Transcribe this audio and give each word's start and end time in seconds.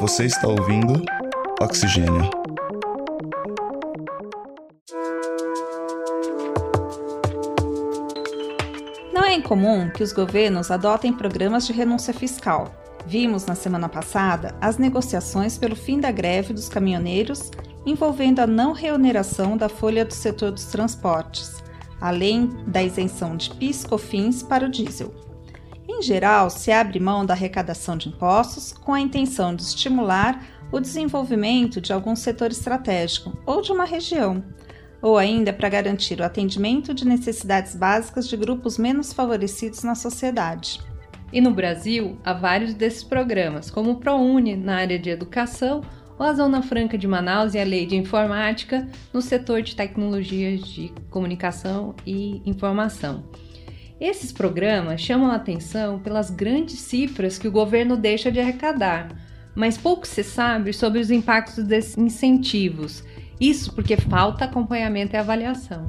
Você 0.00 0.24
está 0.24 0.48
ouvindo 0.48 1.02
Oxigênio. 1.60 2.30
Não 9.12 9.24
é 9.24 9.34
incomum 9.34 9.88
que 9.90 10.02
os 10.02 10.12
governos 10.12 10.70
adotem 10.70 11.12
programas 11.12 11.66
de 11.66 11.72
renúncia 11.72 12.12
fiscal. 12.12 12.74
Vimos 13.06 13.46
na 13.46 13.54
semana 13.54 13.88
passada 13.88 14.54
as 14.60 14.78
negociações 14.78 15.56
pelo 15.56 15.76
fim 15.76 16.00
da 16.00 16.10
greve 16.10 16.52
dos 16.52 16.68
caminhoneiros 16.68 17.50
envolvendo 17.86 18.40
a 18.40 18.46
não 18.46 18.72
reoneração 18.72 19.56
da 19.56 19.68
folha 19.68 20.04
do 20.04 20.12
setor 20.12 20.50
dos 20.50 20.64
transportes, 20.64 21.62
além 22.00 22.48
da 22.66 22.82
isenção 22.82 23.36
de 23.36 23.54
PIS/COFINS 23.54 24.42
para 24.42 24.66
o 24.66 24.68
diesel. 24.68 25.25
Em 25.96 26.02
geral, 26.02 26.50
se 26.50 26.70
abre 26.70 27.00
mão 27.00 27.24
da 27.24 27.32
arrecadação 27.32 27.96
de 27.96 28.10
impostos 28.10 28.70
com 28.70 28.92
a 28.92 29.00
intenção 29.00 29.56
de 29.56 29.62
estimular 29.62 30.46
o 30.70 30.78
desenvolvimento 30.78 31.80
de 31.80 31.90
algum 31.90 32.14
setor 32.14 32.50
estratégico 32.50 33.32
ou 33.46 33.62
de 33.62 33.72
uma 33.72 33.86
região, 33.86 34.44
ou 35.00 35.16
ainda 35.16 35.54
para 35.54 35.70
garantir 35.70 36.20
o 36.20 36.24
atendimento 36.24 36.92
de 36.92 37.06
necessidades 37.06 37.74
básicas 37.74 38.28
de 38.28 38.36
grupos 38.36 38.76
menos 38.76 39.10
favorecidos 39.14 39.82
na 39.84 39.94
sociedade. 39.94 40.82
E 41.32 41.40
no 41.40 41.50
Brasil, 41.50 42.18
há 42.22 42.34
vários 42.34 42.74
desses 42.74 43.02
programas, 43.02 43.70
como 43.70 43.92
o 43.92 43.96
ProUni 43.96 44.54
na 44.54 44.76
área 44.76 44.98
de 44.98 45.08
educação 45.08 45.80
ou 46.18 46.26
a 46.26 46.34
Zona 46.34 46.60
Franca 46.60 46.98
de 46.98 47.08
Manaus 47.08 47.54
e 47.54 47.58
a 47.58 47.64
Lei 47.64 47.86
de 47.86 47.96
Informática 47.96 48.86
no 49.14 49.22
setor 49.22 49.62
de 49.62 49.74
tecnologias 49.74 50.60
de 50.60 50.92
comunicação 51.08 51.94
e 52.06 52.42
informação. 52.44 53.24
Esses 53.98 54.30
programas 54.30 55.00
chamam 55.00 55.30
a 55.30 55.36
atenção 55.36 55.98
pelas 55.98 56.28
grandes 56.28 56.80
cifras 56.80 57.38
que 57.38 57.48
o 57.48 57.52
governo 57.52 57.96
deixa 57.96 58.30
de 58.30 58.38
arrecadar, 58.38 59.08
mas 59.54 59.78
pouco 59.78 60.06
se 60.06 60.22
sabe 60.22 60.74
sobre 60.74 61.00
os 61.00 61.10
impactos 61.10 61.64
desses 61.64 61.96
incentivos. 61.96 63.02
Isso 63.40 63.72
porque 63.74 63.96
falta 63.96 64.44
acompanhamento 64.44 65.16
e 65.16 65.18
avaliação. 65.18 65.86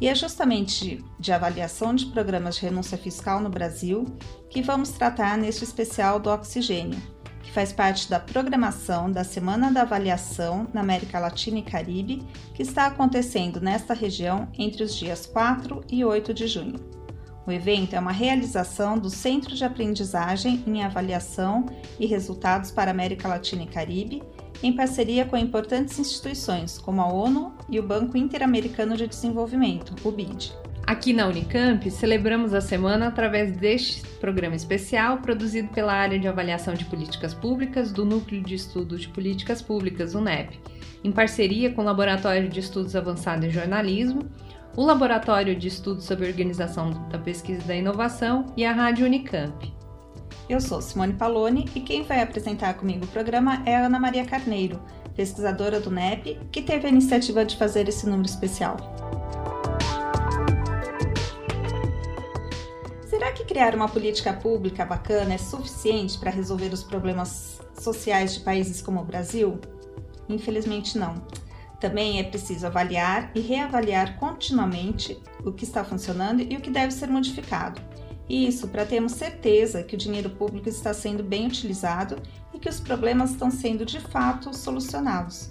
E 0.00 0.08
é 0.08 0.14
justamente 0.16 1.04
de 1.20 1.32
avaliação 1.32 1.94
de 1.94 2.06
programas 2.06 2.56
de 2.56 2.62
renúncia 2.62 2.98
fiscal 2.98 3.40
no 3.40 3.48
Brasil 3.48 4.04
que 4.50 4.60
vamos 4.60 4.90
tratar 4.90 5.38
neste 5.38 5.62
especial 5.62 6.18
do 6.18 6.30
Oxigênio, 6.30 7.00
que 7.40 7.52
faz 7.52 7.72
parte 7.72 8.10
da 8.10 8.18
programação 8.18 9.12
da 9.12 9.22
Semana 9.22 9.70
da 9.70 9.82
Avaliação 9.82 10.66
na 10.74 10.80
América 10.80 11.20
Latina 11.20 11.60
e 11.60 11.62
Caribe, 11.62 12.26
que 12.52 12.62
está 12.62 12.86
acontecendo 12.86 13.60
nesta 13.60 13.94
região 13.94 14.48
entre 14.58 14.82
os 14.82 14.92
dias 14.92 15.24
4 15.24 15.84
e 15.88 16.04
8 16.04 16.34
de 16.34 16.48
junho. 16.48 17.03
O 17.46 17.52
evento 17.52 17.94
é 17.94 18.00
uma 18.00 18.12
realização 18.12 18.98
do 18.98 19.10
Centro 19.10 19.54
de 19.54 19.64
Aprendizagem 19.64 20.64
em 20.66 20.82
Avaliação 20.82 21.66
e 22.00 22.06
Resultados 22.06 22.70
para 22.70 22.90
América 22.90 23.28
Latina 23.28 23.64
e 23.64 23.66
Caribe, 23.66 24.22
em 24.62 24.72
parceria 24.72 25.26
com 25.26 25.36
importantes 25.36 25.98
instituições 25.98 26.78
como 26.78 27.02
a 27.02 27.06
ONU 27.06 27.52
e 27.68 27.78
o 27.78 27.82
Banco 27.82 28.16
Interamericano 28.16 28.96
de 28.96 29.06
Desenvolvimento, 29.06 29.94
o 30.02 30.10
BID. 30.10 30.54
Aqui 30.86 31.12
na 31.12 31.26
Unicamp, 31.26 31.90
celebramos 31.90 32.52
a 32.54 32.60
semana 32.60 33.08
através 33.08 33.56
deste 33.56 34.02
programa 34.20 34.54
especial 34.54 35.18
produzido 35.18 35.68
pela 35.68 35.92
área 35.92 36.18
de 36.18 36.28
avaliação 36.28 36.74
de 36.74 36.84
políticas 36.84 37.32
públicas 37.32 37.90
do 37.90 38.04
Núcleo 38.04 38.42
de 38.42 38.54
Estudos 38.54 39.02
de 39.02 39.08
Políticas 39.08 39.62
Públicas, 39.62 40.14
UNEP, 40.14 40.58
em 41.02 41.10
parceria 41.10 41.72
com 41.72 41.82
o 41.82 41.84
Laboratório 41.84 42.48
de 42.48 42.60
Estudos 42.60 42.94
Avançados 42.94 43.46
em 43.46 43.50
Jornalismo, 43.50 44.28
o 44.76 44.84
Laboratório 44.84 45.54
de 45.54 45.68
Estudos 45.68 46.04
sobre 46.04 46.26
Organização 46.26 46.90
da 47.08 47.18
Pesquisa 47.18 47.62
e 47.62 47.64
da 47.64 47.76
Inovação 47.76 48.46
e 48.56 48.64
a 48.64 48.72
Rádio 48.72 49.06
Unicamp. 49.06 49.72
Eu 50.48 50.60
sou 50.60 50.82
Simone 50.82 51.12
Paloni 51.12 51.66
e 51.76 51.80
quem 51.80 52.02
vai 52.02 52.20
apresentar 52.20 52.74
comigo 52.74 53.04
o 53.04 53.08
programa 53.08 53.62
é 53.64 53.76
Ana 53.76 54.00
Maria 54.00 54.24
Carneiro, 54.24 54.82
pesquisadora 55.14 55.78
do 55.78 55.92
NEP, 55.92 56.40
que 56.50 56.60
teve 56.60 56.88
a 56.88 56.90
iniciativa 56.90 57.44
de 57.44 57.56
fazer 57.56 57.88
esse 57.88 58.04
número 58.04 58.26
especial. 58.26 58.76
Será 63.08 63.30
que 63.30 63.44
criar 63.44 63.76
uma 63.76 63.88
política 63.88 64.32
pública 64.32 64.84
bacana 64.84 65.34
é 65.34 65.38
suficiente 65.38 66.18
para 66.18 66.32
resolver 66.32 66.72
os 66.72 66.82
problemas 66.82 67.60
sociais 67.78 68.34
de 68.34 68.40
países 68.40 68.82
como 68.82 69.00
o 69.00 69.04
Brasil? 69.04 69.60
Infelizmente 70.28 70.98
não. 70.98 71.22
Também 71.84 72.18
é 72.18 72.22
preciso 72.22 72.66
avaliar 72.66 73.30
e 73.34 73.40
reavaliar 73.40 74.16
continuamente 74.16 75.20
o 75.44 75.52
que 75.52 75.64
está 75.64 75.84
funcionando 75.84 76.40
e 76.40 76.56
o 76.56 76.60
que 76.62 76.70
deve 76.70 76.90
ser 76.90 77.08
modificado. 77.08 77.78
Isso 78.26 78.68
para 78.68 78.86
termos 78.86 79.12
certeza 79.12 79.82
que 79.82 79.94
o 79.94 79.98
dinheiro 79.98 80.30
público 80.30 80.66
está 80.66 80.94
sendo 80.94 81.22
bem 81.22 81.46
utilizado 81.46 82.16
e 82.54 82.58
que 82.58 82.70
os 82.70 82.80
problemas 82.80 83.32
estão 83.32 83.50
sendo 83.50 83.84
de 83.84 84.00
fato 84.00 84.56
solucionados. 84.56 85.50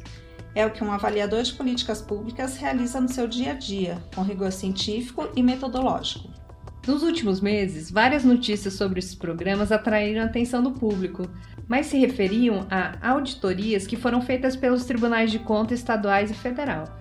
É 0.56 0.66
o 0.66 0.72
que 0.72 0.84
um 0.84 0.92
avaliador 0.92 1.44
de 1.44 1.54
políticas 1.54 2.02
públicas 2.02 2.58
realiza 2.58 3.00
no 3.00 3.10
seu 3.10 3.28
dia 3.28 3.52
a 3.52 3.54
dia, 3.54 4.04
com 4.16 4.24
rigor 4.24 4.52
científico 4.52 5.30
e 5.36 5.44
metodológico. 5.44 6.32
Nos 6.86 7.02
últimos 7.02 7.40
meses, 7.40 7.90
várias 7.90 8.26
notícias 8.26 8.74
sobre 8.74 9.00
esses 9.00 9.16
programas 9.16 9.72
atraíram 9.72 10.22
a 10.22 10.26
atenção 10.26 10.62
do 10.62 10.72
público, 10.72 11.30
mas 11.66 11.86
se 11.86 11.98
referiam 11.98 12.68
a 12.70 13.10
auditorias 13.10 13.88
que 13.88 13.96
foram 13.96 14.22
feitas 14.22 14.58
pelos 14.58 14.84
tribunais 14.84 15.32
de 15.32 15.40
contas 15.40 15.80
estaduais 15.80 16.30
e 16.30 16.34
federal. 16.34 16.98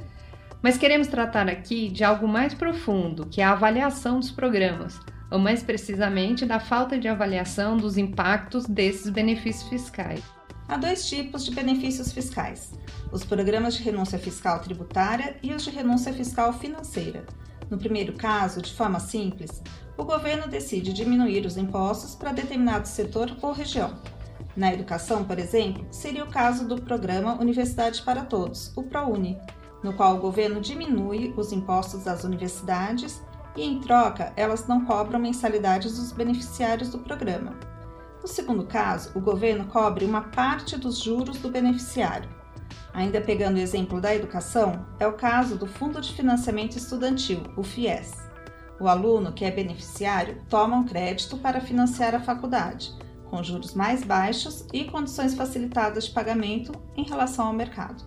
Mas 0.63 0.79
queremos 0.79 1.09
tratar 1.09 1.49
aqui 1.49 1.89
de 1.89 2.05
algo 2.05 2.29
mais 2.29 2.55
profundo, 2.55 3.27
que 3.27 3.41
é 3.41 3.45
a 3.45 3.51
avaliação 3.51 4.21
dos 4.21 4.31
programas, 4.31 5.01
ou 5.29 5.41
mais 5.41 5.65
precisamente 5.65 6.47
da 6.47 6.61
falta 6.61 6.97
de 6.97 7.09
avaliação 7.09 7.77
dos 7.77 7.99
impactos 7.99 8.67
desses 8.67 9.11
benefícios 9.11 9.69
fiscais. 9.69 10.23
Há 10.69 10.77
dois 10.77 11.09
tipos 11.09 11.45
de 11.45 11.51
benefícios 11.51 12.13
fiscais: 12.13 12.73
os 13.11 13.25
programas 13.25 13.75
de 13.75 13.83
renúncia 13.83 14.19
fiscal 14.19 14.61
tributária 14.61 15.37
e 15.43 15.53
os 15.53 15.65
de 15.65 15.71
renúncia 15.71 16.13
fiscal 16.13 16.53
financeira. 16.53 17.25
No 17.73 17.79
primeiro 17.79 18.13
caso, 18.13 18.61
de 18.61 18.71
forma 18.71 19.01
simples, 19.01 19.63
o 19.97 20.05
governo 20.05 20.47
decide 20.47 20.93
diminuir 20.93 21.47
os 21.47 21.57
impostos 21.57 22.15
para 22.15 22.31
determinado 22.31 22.87
setor 22.87 23.35
ou 23.41 23.51
região. 23.51 23.95
Na 24.55 24.75
educação, 24.75 25.25
por 25.25 25.39
exemplo, 25.39 25.87
seria 25.91 26.23
o 26.23 26.31
caso 26.31 26.69
do 26.69 26.83
programa 26.83 27.41
Universidade 27.41 28.03
para 28.03 28.27
Todos, 28.27 28.77
o 28.77 28.83
ProUni, 28.83 29.39
no 29.83 29.95
qual 29.95 30.17
o 30.17 30.21
governo 30.21 30.61
diminui 30.61 31.33
os 31.35 31.51
impostos 31.51 32.05
das 32.05 32.25
universidades 32.25 33.23
e, 33.57 33.63
em 33.63 33.81
troca, 33.81 34.35
elas 34.37 34.69
não 34.69 34.85
cobram 34.85 35.19
mensalidades 35.19 35.97
dos 35.97 36.13
beneficiários 36.13 36.91
do 36.91 36.99
programa. 36.99 37.57
No 38.21 38.29
segundo 38.29 38.67
caso, 38.67 39.13
o 39.15 39.21
governo 39.21 39.65
cobre 39.65 40.05
uma 40.05 40.25
parte 40.25 40.77
dos 40.77 40.99
juros 40.99 41.39
do 41.39 41.49
beneficiário. 41.49 42.29
Ainda 42.95 43.23
pegando 43.23 43.57
o 43.57 43.61
exemplo 43.61 44.01
da 44.01 44.15
educação, 44.15 44.85
é 45.01 45.07
o 45.07 45.15
caso 45.15 45.57
do 45.57 45.67
Fundo 45.67 46.01
de 46.01 46.13
Financiamento 46.13 46.77
Estudantil, 46.77 47.43
o 47.57 47.63
FIES. 47.63 48.13
O 48.79 48.87
aluno 48.87 49.33
que 49.33 49.45
é 49.47 49.51
beneficiário 49.51 50.43
toma 50.49 50.77
um 50.77 50.85
crédito 50.85 51.39
para 51.39 51.61
financiar 51.61 52.15
a 52.15 52.21
faculdade, 52.21 52.93
com 53.31 53.43
juros 53.43 53.75
mais 53.75 54.05
baixos 54.05 54.67
e 54.75 54.85
condições 54.85 55.35
facilitadas 55.35 56.05
de 56.05 56.11
pagamento 56.11 56.73
em 56.95 57.03
relação 57.03 57.47
ao 57.47 57.53
mercado. 57.55 58.05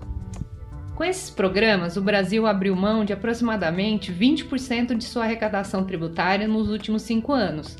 Com 0.94 1.03
esses 1.03 1.31
programas, 1.31 1.97
o 1.97 2.01
Brasil 2.01 2.45
abriu 2.45 2.75
mão 2.75 3.03
de 3.03 3.12
aproximadamente 3.12 4.13
20% 4.13 4.95
de 4.95 5.03
sua 5.03 5.24
arrecadação 5.24 5.84
tributária 5.84 6.47
nos 6.47 6.69
últimos 6.69 7.01
cinco 7.01 7.34
anos. 7.34 7.75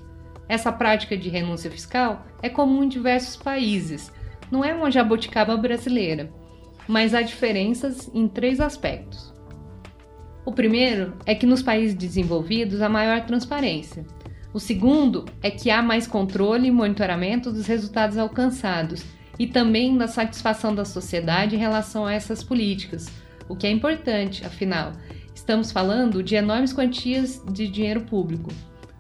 Essa 0.50 0.72
prática 0.72 1.16
de 1.16 1.30
renúncia 1.30 1.70
fiscal 1.70 2.26
é 2.42 2.50
comum 2.50 2.84
em 2.84 2.90
diversos 2.90 3.36
países, 3.36 4.12
não 4.52 4.66
é 4.66 4.74
uma 4.74 4.92
jabuticaba 4.92 5.56
brasileira 5.56 6.32
mas 6.88 7.14
há 7.14 7.22
diferenças 7.22 8.10
em 8.14 8.28
três 8.28 8.60
aspectos. 8.60 9.34
O 10.46 10.52
primeiro 10.52 11.14
é 11.26 11.34
que 11.34 11.46
nos 11.46 11.64
países 11.64 11.96
desenvolvidos 11.96 12.82
há 12.82 12.88
maior 12.88 13.26
transparência. 13.26 14.06
O 14.54 14.60
segundo 14.60 15.26
é 15.42 15.50
que 15.50 15.70
há 15.70 15.82
mais 15.82 16.08
controle 16.08 16.68
e 16.68 16.72
monitoramento 16.72 17.52
dos 17.52 17.66
resultados 17.66 18.18
alcançados 18.18 19.04
e 19.38 19.48
também 19.48 19.98
da 19.98 20.08
satisfação 20.08 20.74
da 20.74 20.86
sociedade 20.86 21.56
em 21.56 21.60
relação 21.60 22.06
a 22.06 22.14
essas 22.14 22.44
políticas, 22.44 23.08
o 23.48 23.56
que 23.56 23.68
é 23.68 23.72
importante, 23.72 24.46
afinal, 24.46 24.94
estamos 25.34 25.72
falando 25.72 26.24
de 26.24 26.36
enormes 26.36 26.74
quantias 26.74 27.44
de 27.52 27.68
dinheiro 27.68 28.02
público. 28.02 28.50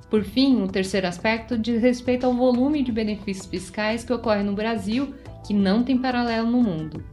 Por 0.10 0.24
fim, 0.24 0.58
o 0.58 0.66
um 0.66 0.68
terceiro 0.68 1.08
aspecto 1.08 1.58
diz 1.58 1.82
respeito 1.82 2.26
ao 2.26 2.34
volume 2.34 2.84
de 2.84 2.92
benefícios 2.92 3.48
fiscais 3.48 4.04
que 4.04 4.14
ocorre 4.14 4.44
no 4.44 4.54
Brasil, 4.54 5.16
que 5.46 5.54
não 5.54 5.84
tem 5.84 5.98
paralelo 5.98 6.50
no 6.50 6.62
mundo. 6.62 7.04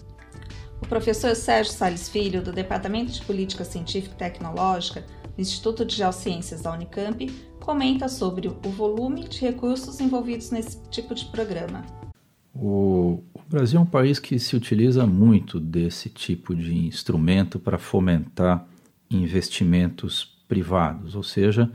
O 0.82 0.86
professor 0.86 1.34
Sérgio 1.34 1.72
Sales 1.72 2.08
Filho, 2.08 2.42
do 2.42 2.52
Departamento 2.52 3.12
de 3.12 3.22
Política 3.22 3.64
Científica 3.64 4.14
e 4.14 4.18
Tecnológica 4.18 5.04
do 5.34 5.40
Instituto 5.40 5.84
de 5.84 5.96
Geociências 5.96 6.60
da 6.60 6.72
Unicamp, 6.72 7.24
comenta 7.60 8.08
sobre 8.08 8.48
o 8.48 8.70
volume 8.70 9.26
de 9.28 9.40
recursos 9.40 10.00
envolvidos 10.00 10.50
nesse 10.50 10.78
tipo 10.90 11.14
de 11.14 11.24
programa. 11.26 11.86
O, 12.54 13.22
Brasil 13.48 13.78
é 13.78 13.82
um 13.82 13.86
país 13.86 14.18
que 14.18 14.38
se 14.38 14.56
utiliza 14.56 15.06
muito 15.06 15.60
desse 15.60 16.08
tipo 16.08 16.54
de 16.54 16.74
instrumento 16.86 17.58
para 17.58 17.78
fomentar 17.78 18.66
investimentos 19.10 20.24
privados, 20.48 21.14
ou 21.14 21.22
seja, 21.22 21.70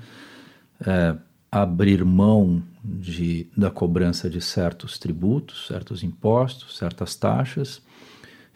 é, 0.85 1.15
abrir 1.51 2.03
mão 2.03 2.63
de, 2.83 3.47
da 3.55 3.69
cobrança 3.69 4.29
de 4.29 4.41
certos 4.41 4.97
tributos, 4.97 5.67
certos 5.67 6.03
impostos, 6.03 6.77
certas 6.77 7.15
taxas, 7.15 7.81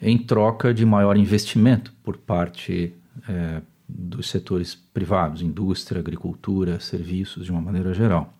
em 0.02 0.18
troca 0.18 0.74
de 0.74 0.84
maior 0.84 1.16
investimento 1.16 1.94
por 2.02 2.16
parte 2.16 2.92
é, 3.28 3.62
dos 3.88 4.28
setores 4.28 4.74
privados, 4.74 5.42
indústria, 5.42 6.00
agricultura, 6.00 6.80
serviços, 6.80 7.44
de 7.44 7.52
uma 7.52 7.60
maneira 7.60 7.94
geral. 7.94 8.34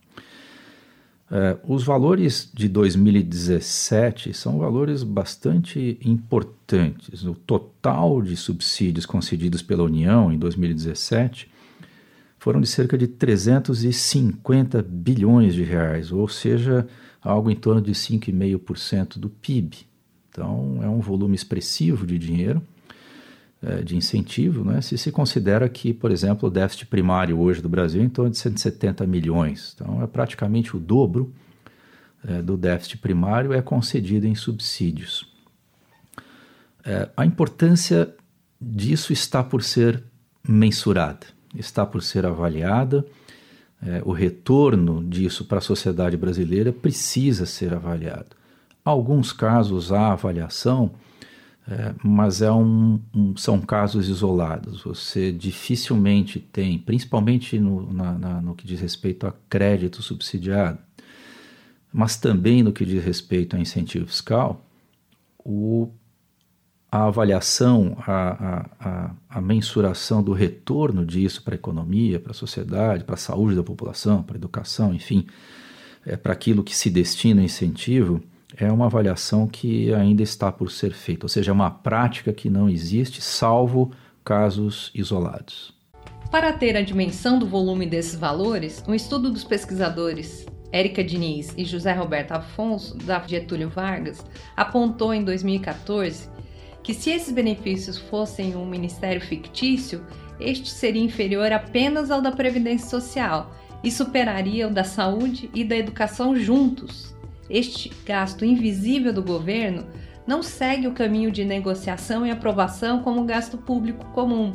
É, 1.31 1.57
os 1.67 1.85
valores 1.85 2.51
de 2.53 2.69
2017 2.69 4.35
são 4.35 4.59
valores 4.59 5.05
bastante 5.05 5.99
importantes. 6.05 7.25
O 7.25 7.35
total 7.35 8.21
de 8.21 8.37
subsídios 8.37 9.07
concedidos 9.07 9.63
pela 9.63 9.85
União 9.85 10.33
em 10.33 10.39
2017 10.39 11.49
foram 12.39 12.61
de 12.61 12.67
cerca 12.67 12.99
de 12.99 13.07
350 13.07 14.83
bilhões 14.83 15.55
de 15.55 15.63
reais, 15.63 16.11
ou 16.11 16.27
seja, 16.27 16.89
algo 17.23 17.49
em 17.53 17.55
torno 17.55 17.81
de 17.81 17.93
5,5% 17.93 19.17
do 19.17 19.31
PIB. 19.31 19.92
Então, 20.33 20.81
é 20.83 20.89
um 20.89 21.01
volume 21.01 21.37
expressivo 21.37 22.07
de 22.07 22.19
dinheiro 22.19 22.63
é, 23.63 23.83
de 23.83 23.95
incentivo, 23.95 24.65
né? 24.65 24.81
se 24.81 24.99
se 24.99 25.13
considera 25.13 25.69
que, 25.69 25.95
por 25.95 26.11
exemplo, 26.11 26.49
o 26.49 26.51
déficit 26.51 26.87
primário 26.87 27.39
hoje 27.39 27.63
do 27.63 27.69
Brasil 27.69 28.03
é 28.03 28.05
em 28.05 28.09
torno 28.09 28.31
de 28.31 28.39
170 28.39 29.07
milhões. 29.07 29.73
Então, 29.75 30.03
é 30.03 30.07
praticamente 30.09 30.77
o 30.77 30.81
dobro 30.81 31.33
é, 32.27 32.43
do 32.43 32.57
déficit 32.57 32.99
primário 32.99 33.53
é 33.53 33.63
concedido 33.63 34.27
em 34.27 34.35
subsídios. 34.35 35.31
É, 36.85 37.09
a 37.17 37.25
importância 37.25 38.13
disso 38.61 39.13
está 39.13 39.45
por 39.45 39.63
ser 39.63 40.03
mensurada, 40.49 41.27
está 41.55 41.87
por 41.87 42.03
ser 42.03 42.27
avaliada. 42.27 43.07
O 44.05 44.13
retorno 44.13 45.03
disso 45.03 45.45
para 45.45 45.59
a 45.59 45.61
sociedade 45.61 46.17
brasileira 46.17 46.73
precisa 46.73 47.45
ser 47.45 47.75
avaliado. 47.75 48.37
Alguns 48.85 49.33
casos 49.33 49.93
há 49.93 50.13
avaliação 50.13 50.93
é, 51.69 51.95
mas 52.03 52.43
é 52.43 52.51
um, 52.51 53.01
um, 53.15 53.37
são 53.37 53.61
casos 53.61 54.09
isolados. 54.09 54.83
Você 54.83 55.31
dificilmente 55.31 56.41
tem, 56.41 56.79
principalmente 56.79 57.59
no, 57.59 57.93
na, 57.93 58.13
na, 58.13 58.41
no 58.41 58.55
que 58.55 58.67
diz 58.67 58.81
respeito 58.81 59.27
a 59.27 59.35
crédito 59.49 60.03
subsidiado, 60.03 60.79
mas 61.93 62.17
também 62.17 62.63
no 62.63 62.73
que 62.73 62.85
diz 62.85 63.05
respeito 63.05 63.55
a 63.55 63.61
incentivo 63.61 64.07
fiscal, 64.07 64.65
o, 65.39 65.89
a 66.91 67.05
avaliação, 67.05 67.97
a, 68.07 68.67
a, 68.81 69.15
a, 69.31 69.41
mensuração 69.41 70.23
do 70.23 70.33
retorno 70.33 71.07
disso 71.07 71.45
para 71.45 71.55
a 71.55 71.57
economia, 71.57 72.19
para 72.19 72.33
a 72.33 72.35
sociedade, 72.35 73.05
para 73.05 73.15
a 73.15 73.19
saúde 73.19 73.55
da 73.55 73.63
população, 73.63 74.23
para 74.23 74.37
a 74.37 74.39
educação, 74.39 74.93
enfim, 74.93 75.27
é, 76.05 76.17
para 76.17 76.33
aquilo 76.33 76.65
que 76.65 76.75
se 76.75 76.91
destina 76.91 77.41
o 77.41 77.45
incentivo, 77.45 78.21
é 78.65 78.73
uma 78.73 78.87
avaliação 78.87 79.47
que 79.47 79.93
ainda 79.93 80.23
está 80.23 80.51
por 80.53 80.71
ser 80.71 80.93
feita, 80.93 81.27
ou 81.27 81.29
seja, 81.29 81.51
é 81.51 81.55
uma 81.55 81.71
prática 81.71 82.33
que 82.33 82.49
não 82.49 82.69
existe, 82.69 83.21
salvo 83.21 83.91
casos 84.25 84.91
isolados. 84.95 85.73
Para 86.31 86.53
ter 86.53 86.77
a 86.77 86.83
dimensão 86.83 87.39
do 87.39 87.47
volume 87.47 87.87
desses 87.87 88.15
valores, 88.15 88.83
um 88.87 88.95
estudo 88.95 89.31
dos 89.31 89.45
pesquisadores 89.45 90.47
Érica 90.73 91.05
Diniz 91.05 91.53
e 91.57 91.65
José 91.65 91.93
Roberto 91.93 92.33
Afonso, 92.33 92.97
da 92.97 93.21
Getúlio 93.21 93.69
Vargas, 93.69 94.25
apontou 94.57 95.13
em 95.13 95.23
2014 95.23 96.31
que 96.83 96.95
se 96.95 97.11
esses 97.11 97.33
benefícios 97.33 97.99
fossem 97.99 98.57
um 98.57 98.67
ministério 98.67 99.21
fictício, 99.21 100.05
este 100.41 100.69
seria 100.71 101.03
inferior 101.03 101.53
apenas 101.53 102.11
ao 102.11 102.21
da 102.21 102.33
Previdência 102.33 102.89
Social 102.89 103.55
e 103.85 103.91
superaria 103.91 104.67
o 104.67 104.71
da 104.71 104.83
saúde 104.83 105.51
e 105.55 105.63
da 105.63 105.77
educação 105.77 106.35
juntos, 106.35 107.15
este 107.53 107.91
gasto 108.07 108.47
invisível 108.47 109.13
do 109.13 109.23
governo 109.23 109.87
não 110.27 110.43
segue 110.43 110.87
o 110.87 110.95
caminho 110.95 111.31
de 111.31 111.45
negociação 111.45 112.25
e 112.25 112.31
aprovação 112.31 113.03
como 113.03 113.27
gasto 113.27 113.59
público 113.59 114.07
comum 114.13 114.55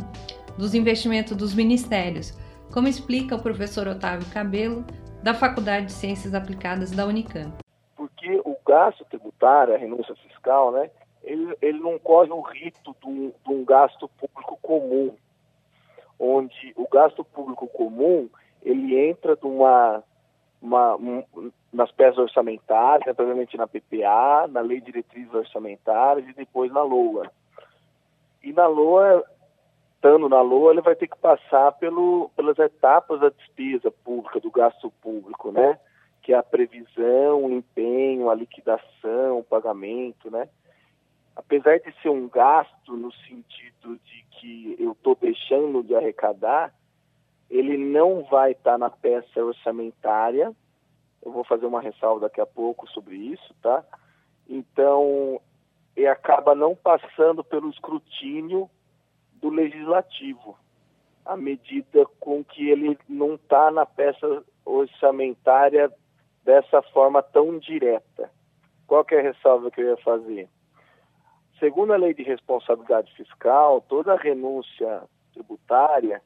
dos 0.57 0.73
investimentos 0.73 1.37
dos 1.37 1.53
ministérios, 1.53 2.35
como 2.73 2.87
explica 2.87 3.35
o 3.35 3.41
professor 3.41 3.87
Otávio 3.87 4.27
Cabelo, 4.33 4.83
da 5.21 5.35
Faculdade 5.35 5.85
de 5.85 5.91
Ciências 5.91 6.33
Aplicadas 6.33 6.89
da 6.89 7.05
Unicamp. 7.05 7.53
Porque 7.95 8.41
o 8.43 8.57
gasto 8.65 9.05
tributário, 9.05 9.75
a 9.75 9.77
renúncia 9.77 10.15
fiscal, 10.15 10.71
né, 10.71 10.89
ele, 11.23 11.55
ele 11.61 11.79
não 11.79 11.99
corre 11.99 12.31
o 12.31 12.41
rito 12.41 12.95
de 12.99 13.07
um, 13.07 13.31
de 13.45 13.53
um 13.53 13.63
gasto 13.63 14.09
público 14.09 14.57
comum, 14.59 15.13
onde 16.19 16.73
o 16.75 16.87
gasto 16.91 17.23
público 17.23 17.67
comum 17.67 18.27
ele 18.63 18.99
entra 19.07 19.35
de 19.35 19.45
uma 20.61 20.95
um, 20.95 21.23
nas 21.71 21.91
peças 21.91 22.17
orçamentárias, 22.17 23.15
provavelmente 23.15 23.57
na 23.57 23.67
PPA, 23.67 24.47
na 24.49 24.61
Lei 24.61 24.79
de 24.79 24.87
Diretrizes 24.87 25.33
Orçamentárias 25.33 26.27
e 26.27 26.33
depois 26.33 26.71
na 26.71 26.81
LOA. 26.81 27.29
E 28.43 28.51
na 28.53 28.67
LOA, 28.67 29.23
estando 29.95 30.29
na 30.29 30.41
LOA, 30.41 30.71
ele 30.71 30.81
vai 30.81 30.95
ter 30.95 31.07
que 31.07 31.17
passar 31.17 31.71
pelo, 31.73 32.29
pelas 32.35 32.57
etapas 32.57 33.19
da 33.19 33.29
despesa 33.29 33.91
pública, 33.91 34.39
do 34.39 34.51
gasto 34.51 34.91
público, 35.01 35.51
né? 35.51 35.77
Que 36.21 36.33
é 36.33 36.37
a 36.37 36.43
previsão, 36.43 37.45
o 37.45 37.51
empenho, 37.51 38.29
a 38.29 38.35
liquidação, 38.35 39.39
o 39.39 39.43
pagamento, 39.43 40.31
né? 40.31 40.47
Apesar 41.35 41.77
de 41.79 41.93
ser 42.01 42.09
um 42.09 42.27
gasto 42.27 42.95
no 42.95 43.11
sentido 43.13 43.99
de 44.03 44.25
que 44.31 44.75
eu 44.79 44.93
estou 44.93 45.15
deixando 45.15 45.83
de 45.83 45.95
arrecadar, 45.95 46.73
ele 47.49 47.77
não 47.77 48.23
vai 48.23 48.51
estar 48.51 48.73
tá 48.73 48.77
na 48.77 48.89
peça 48.89 49.43
orçamentária. 49.43 50.53
Eu 51.21 51.31
vou 51.31 51.43
fazer 51.43 51.65
uma 51.65 51.81
ressalva 51.81 52.21
daqui 52.21 52.41
a 52.41 52.45
pouco 52.45 52.87
sobre 52.89 53.15
isso, 53.15 53.55
tá? 53.61 53.83
Então, 54.47 55.41
ele 55.95 56.07
acaba 56.07 56.53
não 56.53 56.75
passando 56.75 57.43
pelo 57.43 57.69
escrutínio 57.69 58.69
do 59.33 59.49
legislativo, 59.49 60.57
à 61.25 61.35
medida 61.35 62.05
com 62.19 62.43
que 62.43 62.69
ele 62.69 62.97
não 63.07 63.35
está 63.35 63.71
na 63.71 63.85
peça 63.85 64.43
orçamentária 64.65 65.91
dessa 66.43 66.81
forma 66.81 67.21
tão 67.21 67.59
direta. 67.59 68.31
Qual 68.85 69.03
que 69.03 69.15
é 69.15 69.19
a 69.19 69.23
ressalva 69.23 69.69
que 69.69 69.81
eu 69.81 69.87
ia 69.87 69.97
fazer? 69.97 70.49
Segundo 71.59 71.91
a 71.91 71.97
lei 71.97 72.13
de 72.13 72.23
responsabilidade 72.23 73.13
fiscal, 73.15 73.81
toda 73.81 74.15
renúncia 74.15 75.03
tributária 75.33 76.21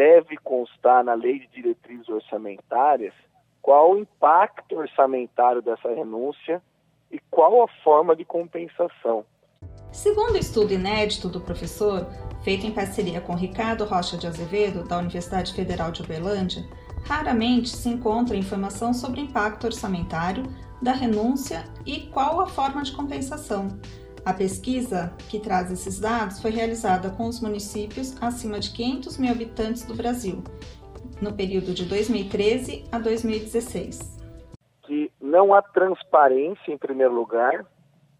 deve 0.00 0.38
constar 0.38 1.04
na 1.04 1.12
lei 1.12 1.40
de 1.40 1.46
diretrizes 1.48 2.08
orçamentárias 2.08 3.12
qual 3.60 3.92
o 3.92 3.98
impacto 3.98 4.76
orçamentário 4.76 5.60
dessa 5.60 5.90
renúncia 5.90 6.62
e 7.10 7.20
qual 7.30 7.62
a 7.62 7.68
forma 7.84 8.16
de 8.16 8.24
compensação. 8.24 9.26
Segundo 9.92 10.32
o 10.32 10.38
estudo 10.38 10.72
inédito 10.72 11.28
do 11.28 11.42
professor, 11.42 12.06
feito 12.42 12.66
em 12.66 12.72
parceria 12.72 13.20
com 13.20 13.34
Ricardo 13.34 13.84
Rocha 13.84 14.16
de 14.16 14.26
Azevedo, 14.26 14.88
da 14.88 14.96
Universidade 14.96 15.52
Federal 15.52 15.92
de 15.92 16.00
Uberlândia, 16.00 16.62
raramente 17.04 17.68
se 17.68 17.90
encontra 17.90 18.34
informação 18.34 18.94
sobre 18.94 19.20
impacto 19.20 19.64
orçamentário 19.64 20.44
da 20.80 20.92
renúncia 20.92 21.62
e 21.84 22.06
qual 22.06 22.40
a 22.40 22.46
forma 22.46 22.82
de 22.82 22.92
compensação, 22.92 23.68
a 24.24 24.34
pesquisa 24.34 25.12
que 25.30 25.40
traz 25.40 25.70
esses 25.70 25.98
dados 25.98 26.40
foi 26.40 26.50
realizada 26.50 27.10
com 27.10 27.26
os 27.26 27.40
municípios 27.40 28.20
acima 28.22 28.60
de 28.60 28.70
500 28.72 29.18
mil 29.18 29.32
habitantes 29.32 29.84
do 29.84 29.94
Brasil, 29.94 30.42
no 31.22 31.34
período 31.34 31.72
de 31.72 31.86
2013 31.86 32.84
a 32.92 32.98
2016. 32.98 34.18
Que 34.82 35.10
não 35.20 35.54
há 35.54 35.62
transparência, 35.62 36.70
em 36.70 36.76
primeiro 36.76 37.14
lugar, 37.14 37.64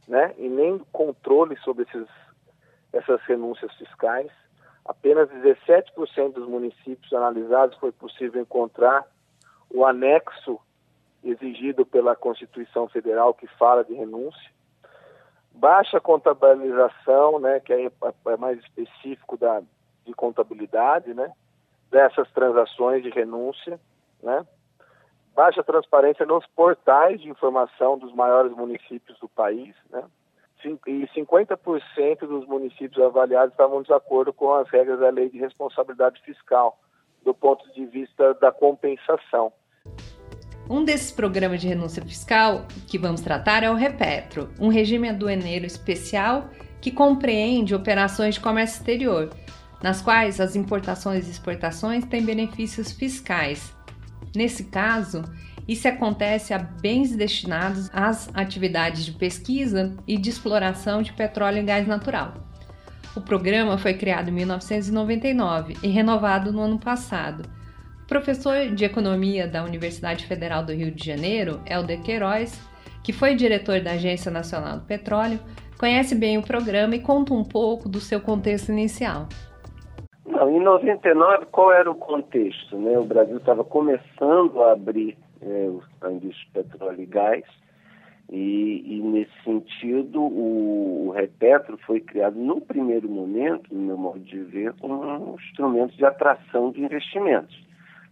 né, 0.09 0.35
e 0.38 0.49
nem 0.49 0.78
controle 0.90 1.57
sobre 1.59 1.85
esses, 1.85 2.09
essas 2.92 3.21
renúncias 3.23 3.73
fiscais. 3.75 4.30
Apenas 4.85 5.28
17% 5.28 6.33
dos 6.33 6.49
municípios 6.49 7.12
analisados 7.12 7.76
foi 7.78 7.92
possível 7.92 8.40
encontrar 8.40 9.07
o 9.69 9.85
anexo 9.85 10.59
exigido 11.23 11.85
pela 11.85 12.16
Constituição 12.16 12.88
Federal 12.88 13.35
que 13.35 13.47
fala 13.59 13.85
de 13.85 13.92
renúncia 13.92 14.60
baixa 15.61 16.00
contabilização, 16.00 17.38
né, 17.38 17.61
que 17.61 17.73
é, 17.73 17.90
é 18.26 18.37
mais 18.38 18.59
específico 18.61 19.37
da, 19.37 19.62
de 20.07 20.14
contabilidade, 20.14 21.12
né, 21.12 21.31
dessas 21.90 22.31
transações 22.33 23.02
de 23.02 23.11
renúncia, 23.11 23.79
né, 24.23 24.47
baixa 25.35 25.62
transparência 25.62 26.25
nos 26.25 26.47
portais 26.47 27.21
de 27.21 27.29
informação 27.29 27.99
dos 27.99 28.12
maiores 28.14 28.52
municípios 28.52 29.19
do 29.19 29.29
país, 29.29 29.76
né, 29.90 30.02
e 30.64 31.09
50% 31.14 32.26
dos 32.26 32.47
municípios 32.47 33.02
avaliados 33.02 33.52
estavam 33.52 33.83
de 33.83 33.93
acordo 33.93 34.33
com 34.33 34.52
as 34.55 34.69
regras 34.69 35.00
da 35.00 35.11
lei 35.11 35.29
de 35.29 35.38
responsabilidade 35.38 36.21
fiscal, 36.23 36.79
do 37.23 37.35
ponto 37.35 37.71
de 37.73 37.85
vista 37.87 38.35
da 38.35 38.50
compensação. 38.50 39.52
Um 40.70 40.84
desses 40.84 41.10
programas 41.10 41.60
de 41.60 41.66
renúncia 41.66 42.00
fiscal 42.00 42.64
que 42.86 42.96
vamos 42.96 43.20
tratar 43.20 43.64
é 43.64 43.70
o 43.72 43.74
Repetro, 43.74 44.50
um 44.56 44.68
regime 44.68 45.08
aduaneiro 45.08 45.66
especial 45.66 46.48
que 46.80 46.92
compreende 46.92 47.74
operações 47.74 48.36
de 48.36 48.40
comércio 48.40 48.78
exterior, 48.78 49.30
nas 49.82 50.00
quais 50.00 50.40
as 50.40 50.54
importações 50.54 51.26
e 51.26 51.30
exportações 51.32 52.04
têm 52.04 52.24
benefícios 52.24 52.92
fiscais. 52.92 53.74
Nesse 54.32 54.62
caso, 54.62 55.24
isso 55.66 55.88
acontece 55.88 56.54
a 56.54 56.58
bens 56.58 57.16
destinados 57.16 57.90
às 57.92 58.30
atividades 58.32 59.04
de 59.04 59.10
pesquisa 59.10 59.96
e 60.06 60.16
de 60.16 60.30
exploração 60.30 61.02
de 61.02 61.12
petróleo 61.12 61.58
e 61.58 61.64
gás 61.64 61.84
natural. 61.84 62.48
O 63.16 63.20
programa 63.20 63.76
foi 63.76 63.94
criado 63.94 64.28
em 64.28 64.34
1999 64.34 65.76
e 65.82 65.88
renovado 65.88 66.52
no 66.52 66.60
ano 66.60 66.78
passado. 66.78 67.58
Professor 68.11 68.67
de 68.75 68.85
economia 68.85 69.47
da 69.47 69.62
Universidade 69.62 70.26
Federal 70.26 70.64
do 70.64 70.73
Rio 70.73 70.90
de 70.90 71.07
Janeiro, 71.07 71.61
Helder 71.64 72.02
Queiroz, 72.02 72.61
que 73.05 73.12
foi 73.12 73.37
diretor 73.37 73.81
da 73.81 73.93
Agência 73.93 74.33
Nacional 74.33 74.79
do 74.79 74.85
Petróleo, 74.85 75.38
conhece 75.79 76.17
bem 76.17 76.37
o 76.37 76.43
programa 76.43 76.97
e 76.97 77.00
conta 77.00 77.33
um 77.33 77.45
pouco 77.45 77.88
do 77.88 78.00
seu 78.00 78.21
contexto 78.21 78.73
inicial. 78.73 79.29
Não, 80.26 80.50
em 80.50 80.61
99, 80.61 81.47
qual 81.52 81.73
era 81.73 81.88
o 81.88 81.95
contexto? 81.95 82.76
Né? 82.76 82.99
O 82.99 83.05
Brasil 83.05 83.37
estava 83.37 83.62
começando 83.62 84.61
a 84.61 84.73
abrir 84.73 85.17
é, 85.40 85.71
a 86.00 86.11
indústria 86.11 86.64
de 86.64 86.69
petróleo 86.69 87.02
e 87.02 87.07
gás, 87.07 87.45
e, 88.29 88.87
e 88.88 89.02
nesse 89.02 89.31
sentido, 89.45 90.21
o, 90.21 91.07
o, 91.07 91.11
Repetro 91.12 91.79
foi 91.87 92.00
criado, 92.00 92.35
no 92.35 92.61
primeiro 92.61 93.09
momento, 93.09 93.73
no 93.73 93.81
meu 93.81 93.97
modo 93.97 94.19
de 94.19 94.40
ver, 94.40 94.73
como 94.81 95.00
um 95.00 95.37
instrumento 95.37 95.97
de 95.97 96.05
atração 96.05 96.73
de 96.73 96.83
investimentos. 96.83 97.69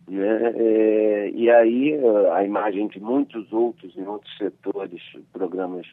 Né? 0.08 0.52
É, 0.56 1.30
e 1.34 1.50
aí, 1.50 1.98
a 2.32 2.44
imagem 2.44 2.88
de 2.88 3.00
muitos 3.00 3.52
outros, 3.52 3.96
em 3.96 4.06
outros 4.06 4.36
setores, 4.38 5.02
programas 5.32 5.86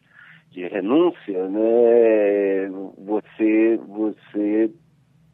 de 0.52 0.66
renúncia, 0.68 1.50
né? 1.50 2.70
você, 2.98 3.78
você 3.88 4.72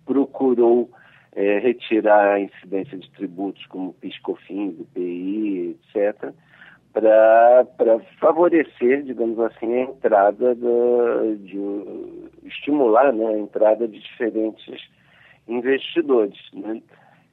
procurou 0.06 0.90
é, 1.34 1.60
retirar 1.60 2.34
a 2.34 2.40
incidência 2.40 2.98
de 2.98 3.10
tributos 3.12 3.66
como 3.68 3.94
PIS/COFINS, 3.94 4.80
IPI, 4.80 5.78
etc., 5.94 6.34
para 6.94 8.00
favorecer, 8.20 9.04
digamos 9.04 9.40
assim, 9.40 9.74
a 9.74 9.82
entrada 9.84 10.54
da, 10.54 11.36
de 11.40 11.58
estimular 12.44 13.14
né, 13.14 13.28
a 13.28 13.40
entrada 13.40 13.88
de 13.88 13.98
diferentes 13.98 14.90
investidores. 15.48 16.38
Né? 16.54 16.82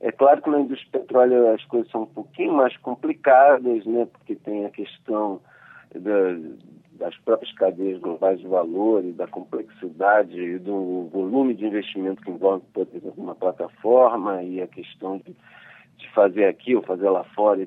É 0.00 0.12
claro 0.12 0.40
que 0.40 0.50
na 0.50 0.60
indústria 0.60 0.90
do 0.92 0.98
petróleo 1.00 1.52
as 1.52 1.64
coisas 1.64 1.90
são 1.90 2.02
um 2.02 2.06
pouquinho 2.06 2.52
mais 2.54 2.76
complicadas, 2.78 3.84
né, 3.84 4.06
porque 4.06 4.36
tem 4.36 4.64
a 4.64 4.70
questão 4.70 5.40
da, 5.94 6.36
das 6.92 7.16
próprias 7.18 7.52
cadeias 7.54 8.00
globais 8.00 8.38
de 8.38 8.46
valor 8.46 9.04
e 9.04 9.12
da 9.12 9.26
complexidade 9.26 10.38
e 10.38 10.58
do 10.58 11.08
volume 11.12 11.54
de 11.54 11.64
investimento 11.64 12.22
que 12.22 12.30
envolve, 12.30 12.64
por 12.72 12.86
exemplo, 12.94 13.14
uma 13.16 13.34
plataforma 13.34 14.42
e 14.42 14.62
a 14.62 14.68
questão 14.68 15.18
de, 15.18 15.34
de 15.96 16.10
fazer 16.12 16.44
aqui 16.44 16.76
ou 16.76 16.82
fazer 16.82 17.10
lá 17.10 17.24
fora. 17.34 17.66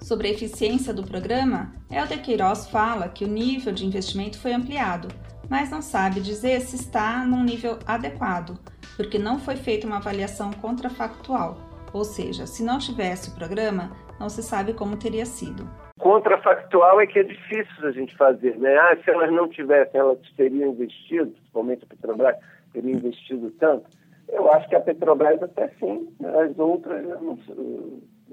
Sobre 0.00 0.28
a 0.28 0.30
eficiência 0.30 0.92
do 0.92 1.04
programa, 1.04 1.72
Helder 1.90 2.22
Queiroz 2.22 2.68
fala 2.68 3.08
que 3.08 3.24
o 3.24 3.28
nível 3.28 3.72
de 3.72 3.86
investimento 3.86 4.40
foi 4.40 4.52
ampliado, 4.52 5.08
mas 5.48 5.70
não 5.70 5.82
sabe 5.82 6.20
dizer 6.20 6.60
se 6.62 6.74
está 6.74 7.24
num 7.24 7.44
nível 7.44 7.78
adequado, 7.86 8.58
porque 9.00 9.18
não 9.18 9.38
foi 9.38 9.56
feita 9.56 9.86
uma 9.86 9.96
avaliação 9.96 10.52
contrafactual, 10.52 11.56
ou 11.90 12.04
seja, 12.04 12.46
se 12.46 12.62
não 12.62 12.78
tivesse 12.78 13.30
o 13.30 13.34
programa, 13.34 13.90
não 14.18 14.28
se 14.28 14.42
sabe 14.42 14.74
como 14.74 14.94
teria 14.94 15.24
sido 15.24 15.66
contrafactual 15.98 16.98
é 16.98 17.06
que 17.06 17.18
é 17.18 17.22
difícil 17.22 17.86
a 17.86 17.92
gente 17.92 18.16
fazer. 18.16 18.56
Né? 18.56 18.74
Ah, 18.74 18.96
se 19.04 19.10
elas 19.10 19.30
não 19.30 19.46
tivessem, 19.48 20.00
elas 20.00 20.18
teriam 20.34 20.72
investido, 20.72 21.30
principalmente 21.30 21.84
a 21.84 21.86
Petrobras, 21.86 22.36
teria 22.72 22.92
investido 22.94 23.50
tanto. 23.60 23.84
Eu 24.28 24.50
acho 24.50 24.66
que 24.68 24.76
a 24.76 24.80
Petrobras 24.80 25.42
até 25.42 25.68
sim, 25.78 26.08
as 26.42 26.58
outras 26.58 27.06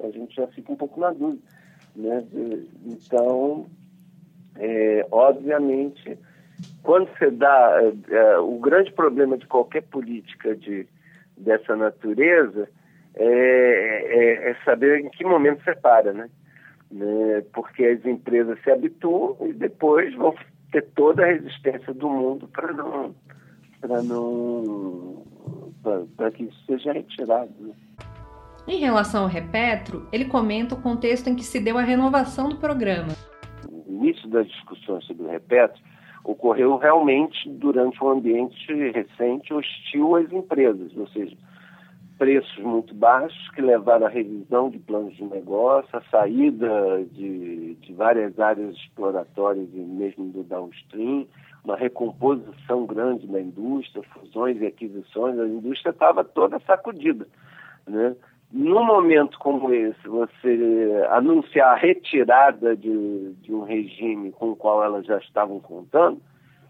a 0.01 0.09
gente 0.11 0.33
já 0.33 0.47
fica 0.47 0.71
um 0.71 0.77
pouco 0.77 0.99
na 0.99 1.11
dúvida. 1.11 1.43
Né? 1.93 2.23
Então, 2.85 3.65
é, 4.55 5.05
obviamente, 5.11 6.17
quando 6.83 7.09
você 7.17 7.29
dá. 7.31 7.79
É, 7.81 8.15
é, 8.15 8.37
o 8.39 8.59
grande 8.59 8.91
problema 8.91 9.37
de 9.37 9.45
qualquer 9.45 9.83
política 9.83 10.55
de, 10.55 10.87
dessa 11.37 11.75
natureza 11.75 12.69
é, 13.15 13.25
é, 13.25 14.51
é 14.51 14.55
saber 14.63 14.99
em 14.99 15.09
que 15.09 15.23
momento 15.23 15.63
você 15.63 15.75
para, 15.75 16.13
né? 16.13 16.29
né, 16.91 17.43
porque 17.53 17.83
as 17.83 18.05
empresas 18.05 18.57
se 18.63 18.71
habituam 18.71 19.35
e 19.41 19.53
depois 19.53 20.13
vão 20.15 20.33
ter 20.71 20.83
toda 20.95 21.23
a 21.23 21.27
resistência 21.27 21.93
do 21.93 22.09
mundo 22.09 22.47
para 22.47 22.71
não 22.73 23.15
para 23.79 24.01
não 24.01 25.23
para 26.15 26.31
que 26.31 26.43
isso 26.43 26.65
seja 26.65 26.91
retirado. 26.91 27.53
Né? 27.59 27.73
Em 28.67 28.79
relação 28.79 29.23
ao 29.23 29.29
Repetro, 29.29 30.07
ele 30.11 30.25
comenta 30.25 30.75
o 30.75 30.81
contexto 30.81 31.29
em 31.29 31.35
que 31.35 31.43
se 31.43 31.59
deu 31.59 31.77
a 31.77 31.81
renovação 31.81 32.49
do 32.49 32.57
programa. 32.57 33.13
O 33.69 33.85
início 33.87 34.27
das 34.29 34.47
discussões 34.47 35.05
sobre 35.05 35.23
o 35.23 35.29
Repetro 35.29 35.81
ocorreu 36.27 36.75
realmente 36.77 37.49
durante 37.49 38.03
um 38.03 38.09
ambiente 38.09 38.73
recente 38.91 39.53
hostil 39.53 40.17
às 40.17 40.29
empresas, 40.31 40.95
ou 40.97 41.07
seja, 41.07 41.35
preços 42.17 42.57
muito 42.57 42.93
baixos 42.93 43.49
que 43.51 43.61
levaram 43.61 44.07
à 44.07 44.09
revisão 44.09 44.69
de 44.69 44.77
planos 44.77 45.15
de 45.15 45.23
negócio, 45.23 45.89
à 45.97 46.01
saída 46.11 47.05
de, 47.13 47.75
de 47.75 47.93
várias 47.93 48.37
áreas 48.37 48.75
exploratórias 48.75 49.69
e 49.73 49.77
mesmo 49.77 50.25
do 50.29 50.43
downstream, 50.43 51.25
uma 51.63 51.77
recomposição 51.77 52.85
grande 52.85 53.25
da 53.25 53.39
indústria, 53.39 54.03
fusões 54.13 54.59
e 54.59 54.65
aquisições, 54.65 55.39
a 55.39 55.47
indústria 55.47 55.91
estava 55.91 56.25
toda 56.25 56.59
sacudida. 56.59 57.25
Né? 57.87 58.13
Num 58.51 58.85
momento 58.85 59.37
como 59.39 59.73
esse, 59.73 60.07
você 60.07 61.05
anunciar 61.09 61.73
a 61.73 61.75
retirada 61.75 62.75
de, 62.77 63.33
de 63.41 63.53
um 63.53 63.63
regime 63.63 64.31
com 64.31 64.51
o 64.51 64.55
qual 64.55 64.83
elas 64.83 65.05
já 65.05 65.17
estavam 65.17 65.59
contando, 65.59 66.21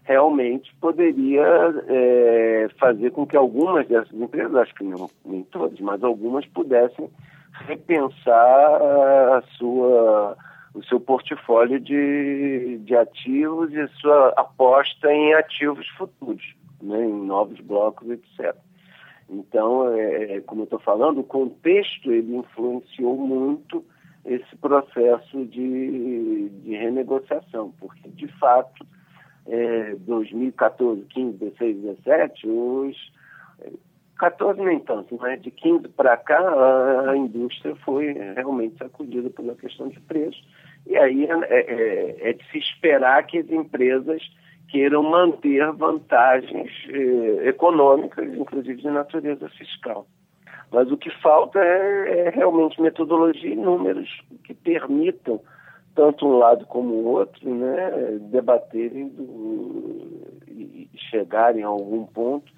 realmente 0.02 0.74
poderia 0.80 1.46
é, 1.86 2.68
fazer 2.80 3.12
com 3.12 3.24
que 3.24 3.36
algumas 3.36 3.86
dessas 3.86 4.12
empresas, 4.12 4.56
acho 4.56 4.74
que 4.74 4.82
não, 4.82 5.08
nem 5.24 5.44
todas, 5.44 5.78
mas 5.78 6.02
algumas 6.02 6.46
pudessem 6.46 7.08
repensar 7.66 8.82
a 9.36 9.42
sua, 9.56 10.36
o 10.74 10.82
seu 10.84 10.98
portfólio 10.98 11.78
de, 11.78 12.78
de 12.78 12.96
ativos 12.96 13.72
e 13.72 13.86
sua 14.00 14.30
aposta 14.36 15.12
em 15.12 15.34
ativos 15.34 15.86
futuros, 15.90 16.54
né, 16.82 17.04
em 17.04 17.26
novos 17.26 17.60
blocos, 17.60 18.08
etc. 18.10 18.56
Então, 19.28 19.92
é, 19.92 20.36
é 20.36 20.40
como 20.40 20.62
eu 20.62 20.64
estou 20.64 20.78
falando, 20.78 21.20
o 21.20 21.24
contexto 21.24 22.10
ele 22.10 22.36
influenciou 22.36 23.16
muito 23.16 23.84
esse 24.24 24.56
processo 24.56 25.44
de, 25.46 26.48
de 26.48 26.76
renegociação, 26.76 27.72
porque, 27.78 28.08
de 28.08 28.28
fato, 28.38 28.86
é, 29.46 29.94
2014, 30.00 31.02
15, 31.08 31.38
16, 31.38 31.76
17, 31.76 32.48
os 32.48 33.12
14 34.18 34.60
nem 34.60 34.80
tanto, 34.80 35.16
mas 35.18 35.40
de 35.40 35.50
15 35.50 35.88
para 35.90 36.16
cá 36.16 36.38
a, 36.38 37.10
a, 37.10 37.16
indústria 37.16 37.74
foi 37.76 38.12
realmente 38.34 38.76
sacudida 38.76 39.30
pela 39.30 39.54
questão 39.54 39.88
de 39.88 40.00
preço. 40.00 40.42
E 40.86 40.96
aí 40.96 41.24
é, 41.24 41.32
é, 41.48 42.30
é 42.30 42.32
de 42.32 42.44
se 42.50 42.58
esperar 42.58 43.24
que 43.26 43.38
as 43.38 43.48
empresas 43.48 44.20
queiram 44.68 45.02
manter 45.02 45.72
vantagens 45.72 46.70
eh, 46.88 47.48
econômicas, 47.48 48.32
inclusive 48.34 48.82
de 48.82 48.90
natureza 48.90 49.48
fiscal. 49.50 50.06
Mas 50.70 50.90
o 50.90 50.96
que 50.96 51.10
falta 51.22 51.58
é, 51.58 52.26
é 52.26 52.30
realmente 52.30 52.80
metodologia 52.80 53.50
e 53.50 53.56
números 53.56 54.08
que 54.44 54.52
permitam 54.52 55.40
tanto 55.94 56.26
um 56.26 56.38
lado 56.38 56.66
como 56.66 56.94
o 56.94 57.06
outro, 57.06 57.52
né, 57.52 58.18
debaterem 58.30 59.08
do, 59.08 60.22
e 60.46 60.88
chegarem 61.10 61.64
a 61.64 61.68
algum 61.68 62.04
ponto 62.04 62.52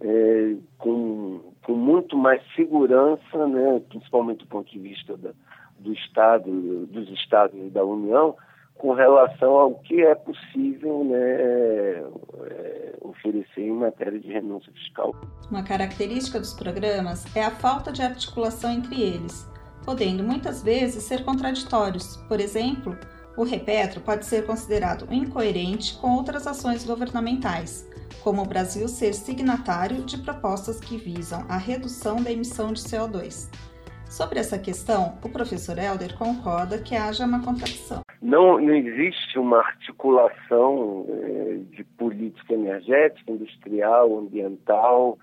é, 0.00 0.56
com, 0.78 1.40
com 1.62 1.72
muito 1.74 2.16
mais 2.16 2.42
segurança, 2.56 3.46
né, 3.46 3.80
principalmente 3.88 4.40
do 4.40 4.46
ponto 4.46 4.70
de 4.70 4.78
vista 4.78 5.16
da, 5.16 5.30
do 5.78 5.92
Estado, 5.92 6.86
dos 6.86 7.08
Estados 7.10 7.58
e 7.58 7.70
da 7.70 7.84
União, 7.84 8.34
com 8.80 8.92
relação 8.92 9.52
ao 9.52 9.74
que 9.74 10.02
é 10.02 10.14
possível 10.14 11.04
né, 11.04 11.18
é, 11.18 12.94
oferecer 13.02 13.60
em 13.60 13.72
matéria 13.72 14.18
de 14.18 14.32
renúncia 14.32 14.72
fiscal. 14.72 15.14
Uma 15.50 15.62
característica 15.62 16.38
dos 16.38 16.54
programas 16.54 17.24
é 17.36 17.42
a 17.42 17.50
falta 17.50 17.92
de 17.92 18.02
articulação 18.02 18.72
entre 18.72 19.02
eles 19.02 19.50
podendo 19.84 20.22
muitas 20.22 20.62
vezes 20.62 21.04
ser 21.04 21.24
contraditórios. 21.24 22.16
Por 22.28 22.40
exemplo, 22.40 22.96
o 23.36 23.44
repetro 23.44 24.00
pode 24.00 24.26
ser 24.26 24.46
considerado 24.46 25.12
incoerente 25.12 25.94
com 25.98 26.14
outras 26.16 26.46
ações 26.46 26.84
governamentais, 26.84 27.88
como 28.22 28.42
o 28.42 28.46
Brasil 28.46 28.86
ser 28.88 29.14
signatário 29.14 30.02
de 30.02 30.18
propostas 30.18 30.80
que 30.80 30.96
visam 30.96 31.44
a 31.48 31.56
redução 31.56 32.22
da 32.22 32.30
emissão 32.30 32.72
de 32.72 32.82
CO2. 32.82 33.48
Sobre 34.08 34.40
essa 34.40 34.58
questão, 34.58 35.18
o 35.22 35.28
professor 35.28 35.78
Helder 35.78 36.16
concorda 36.18 36.78
que 36.78 36.96
haja 36.96 37.24
uma 37.24 37.42
contradição. 37.42 38.02
Não, 38.22 38.60
não 38.60 38.74
existe 38.74 39.38
uma 39.38 39.58
articulação 39.58 41.06
eh, 41.08 41.60
de 41.70 41.84
política 41.84 42.52
energética, 42.52 43.32
industrial, 43.32 44.18
ambiental, 44.18 45.18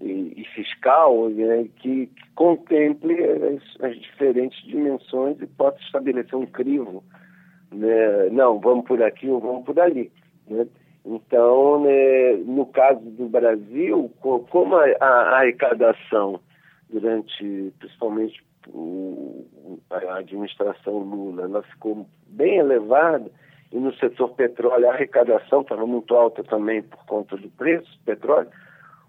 e, 0.00 0.34
e 0.36 0.44
fiscal 0.54 1.28
né, 1.30 1.68
que, 1.76 2.06
que, 2.06 2.30
contemple 2.34 3.16
as, 3.24 3.84
as, 3.84 3.96
diferentes 3.98 4.62
dimensões 4.64 5.40
e 5.40 5.46
possa 5.46 5.78
estabelecer 5.80 6.36
um 6.36 6.46
crivo. 6.46 7.02
Né? 7.72 8.28
Não, 8.30 8.60
vamos 8.60 8.84
por 8.86 9.02
aqui 9.02 9.28
ou 9.28 9.40
vamos 9.40 9.64
por 9.64 9.78
ali. 9.80 10.10
Né? 10.48 10.66
Então, 11.04 11.82
né, 11.82 12.34
no 12.44 12.66
caso 12.66 13.00
do 13.00 13.28
Brasil, 13.28 14.12
como 14.20 14.76
a, 14.76 14.84
a 15.00 15.38
arrecadação 15.38 16.40
durante, 16.90 17.72
principalmente 17.78 18.44
a 19.90 20.16
administração 20.16 20.98
Lula, 20.98 21.44
ela 21.44 21.62
ficou 21.62 22.06
bem 22.28 22.58
elevada, 22.58 23.30
e 23.72 23.78
no 23.78 23.92
setor 23.94 24.30
petróleo 24.30 24.88
a 24.88 24.92
arrecadação 24.92 25.62
estava 25.62 25.86
muito 25.86 26.14
alta 26.14 26.44
também 26.44 26.82
por 26.82 27.04
conta 27.06 27.36
do 27.36 27.48
preço 27.50 27.90
do 27.98 28.04
petróleo, 28.04 28.48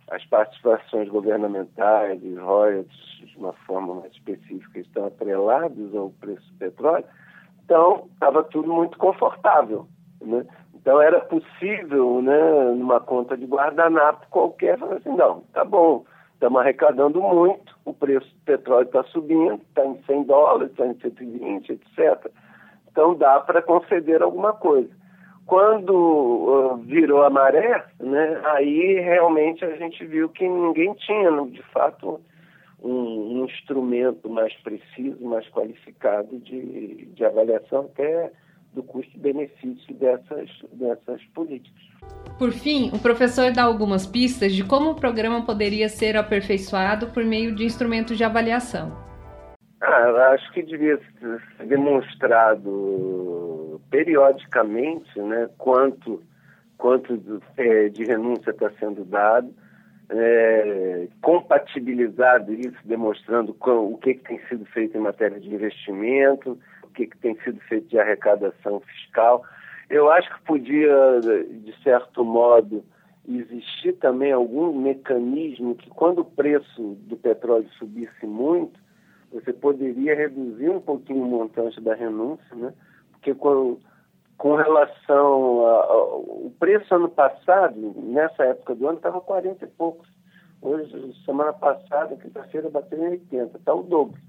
as 0.09 0.23
participações 0.25 1.09
governamentais 1.09 2.23
e 2.23 2.35
royalties, 2.35 3.17
de 3.19 3.37
uma 3.37 3.53
forma 3.53 3.95
mais 3.95 4.11
específica, 4.13 4.79
estão 4.79 5.05
atrelados 5.05 5.95
ao 5.95 6.09
preço 6.11 6.47
do 6.53 6.57
petróleo, 6.57 7.05
então 7.63 8.07
estava 8.13 8.43
tudo 8.43 8.73
muito 8.73 8.97
confortável. 8.97 9.87
Né? 10.21 10.45
Então 10.73 11.01
era 11.01 11.19
possível, 11.19 12.21
né, 12.21 12.71
numa 12.73 13.01
conta 13.01 13.35
de 13.35 13.45
guardanapo 13.45 14.25
qualquer, 14.29 14.79
falar 14.79 14.95
assim, 14.95 15.15
não, 15.15 15.41
tá 15.53 15.65
bom, 15.65 16.05
estamos 16.37 16.61
arrecadando 16.61 17.19
muito, 17.19 17.75
o 17.83 17.93
preço 17.93 18.27
do 18.27 18.41
petróleo 18.45 18.85
está 18.85 19.03
subindo, 19.05 19.55
está 19.55 19.83
em 19.83 19.99
100 20.03 20.23
dólares, 20.23 20.71
está 20.71 20.85
em 20.85 20.93
120, 20.99 21.71
etc. 21.71 22.31
Então 22.91 23.15
dá 23.15 23.39
para 23.39 23.61
conceder 23.61 24.21
alguma 24.21 24.53
coisa. 24.53 24.89
Quando 25.47 25.93
uh, 25.93 26.77
virou 26.77 27.23
a 27.23 27.29
maré, 27.29 27.83
né, 27.99 28.41
aí 28.45 28.99
realmente 28.99 29.65
a 29.65 29.75
gente 29.77 30.05
viu 30.05 30.29
que 30.29 30.47
ninguém 30.47 30.93
tinha, 30.93 31.31
de 31.47 31.63
fato, 31.71 32.21
um, 32.83 33.39
um 33.39 33.45
instrumento 33.45 34.29
mais 34.29 34.53
preciso, 34.61 35.23
mais 35.25 35.47
qualificado 35.49 36.37
de, 36.39 37.05
de 37.05 37.25
avaliação 37.25 37.89
até 37.91 38.31
do 38.73 38.83
custo-benefício 38.83 39.93
dessas, 39.95 40.49
dessas 40.73 41.23
políticas. 41.33 41.81
Por 42.37 42.51
fim, 42.51 42.91
o 42.93 42.99
professor 42.99 43.51
dá 43.51 43.63
algumas 43.63 44.05
pistas 44.05 44.53
de 44.53 44.63
como 44.63 44.91
o 44.91 44.95
programa 44.95 45.45
poderia 45.45 45.89
ser 45.89 46.15
aperfeiçoado 46.15 47.07
por 47.07 47.25
meio 47.25 47.55
de 47.55 47.65
instrumentos 47.65 48.17
de 48.17 48.23
avaliação. 48.23 48.95
Ah, 49.81 50.31
acho 50.33 50.51
que 50.53 50.63
devia 50.63 50.97
ser 50.97 51.65
demonstrado 51.65 53.81
periodicamente 53.89 55.19
né, 55.19 55.49
quanto, 55.57 56.21
quanto 56.77 57.41
é, 57.57 57.89
de 57.89 58.03
renúncia 58.03 58.51
está 58.51 58.69
sendo 58.79 59.03
dado, 59.05 59.51
é, 60.09 61.07
compatibilizado 61.21 62.53
isso, 62.53 62.77
demonstrando 62.85 63.55
o 63.59 63.97
que, 63.97 64.15
que 64.15 64.23
tem 64.23 64.39
sido 64.47 64.65
feito 64.65 64.97
em 64.97 65.01
matéria 65.01 65.39
de 65.39 65.53
investimento, 65.53 66.57
que, 66.97 67.05
que 67.05 67.17
tem 67.19 67.39
sido 67.41 67.59
feito 67.61 67.87
de 67.87 67.99
arrecadação 67.99 68.79
fiscal. 68.79 69.43
Eu 69.89 70.11
acho 70.11 70.33
que 70.33 70.41
podia, 70.43 71.19
de 71.21 71.73
certo 71.83 72.25
modo, 72.25 72.83
existir 73.27 73.93
também 73.93 74.31
algum 74.31 74.73
mecanismo 74.73 75.75
que, 75.75 75.89
quando 75.91 76.19
o 76.19 76.25
preço 76.25 76.97
do 77.07 77.15
petróleo 77.15 77.69
subisse 77.77 78.25
muito, 78.25 78.79
você 79.31 79.53
poderia 79.53 80.15
reduzir 80.15 80.69
um 80.69 80.81
pouquinho 80.81 81.23
o 81.23 81.27
montante 81.27 81.79
da 81.81 81.93
renúncia, 81.93 82.55
né? 82.55 82.73
Porque 83.11 83.35
com, 83.35 83.77
com 84.37 84.55
relação 84.55 85.67
ao 85.67 86.51
preço 86.59 86.95
ano 86.95 87.09
passado, 87.09 87.93
nessa 87.97 88.43
época 88.43 88.73
do 88.75 88.87
ano, 88.87 88.97
estava 88.97 89.21
40 89.21 89.63
e 89.63 89.67
poucos. 89.67 90.09
Hoje, 90.61 91.13
semana 91.23 91.53
passada, 91.53 92.15
quinta-feira, 92.15 92.69
bateu 92.69 92.97
em 92.97 93.09
80, 93.09 93.57
está 93.57 93.73
o 93.73 93.83
dobro. 93.83 94.19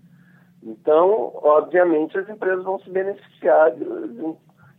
Então, 0.62 1.32
obviamente, 1.36 2.18
as 2.18 2.28
empresas 2.28 2.64
vão 2.64 2.78
se 2.80 2.90
beneficiar 2.90 3.70
de, 3.72 3.84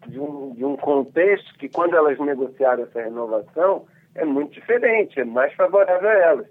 de, 0.08 0.20
um, 0.20 0.54
de 0.54 0.66
um 0.66 0.76
contexto 0.76 1.54
que, 1.58 1.70
quando 1.70 1.96
elas 1.96 2.20
negociaram 2.20 2.84
essa 2.84 3.02
renovação, 3.02 3.86
é 4.16 4.26
muito 4.26 4.54
diferente, 4.54 5.20
é 5.20 5.26
mais 5.26 5.54
favorável 5.54 6.10
a 6.10 6.13
elas. 6.13 6.48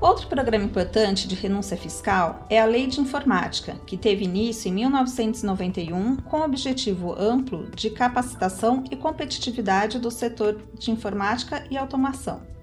Outro 0.00 0.28
programa 0.28 0.64
importante 0.64 1.26
de 1.26 1.34
renúncia 1.34 1.74
fiscal 1.74 2.46
é 2.50 2.60
a 2.60 2.66
Lei 2.66 2.86
de 2.86 3.00
Informática, 3.00 3.76
que 3.86 3.96
teve 3.96 4.24
início 4.24 4.68
em 4.68 4.74
1991 4.74 6.16
com 6.16 6.40
o 6.40 6.44
objetivo 6.44 7.14
amplo 7.18 7.70
de 7.70 7.88
capacitação 7.88 8.84
e 8.90 8.96
competitividade 8.96 9.98
do 9.98 10.10
setor 10.10 10.60
de 10.74 10.90
informática 10.90 11.64
e 11.70 11.78
automação. 11.78 12.55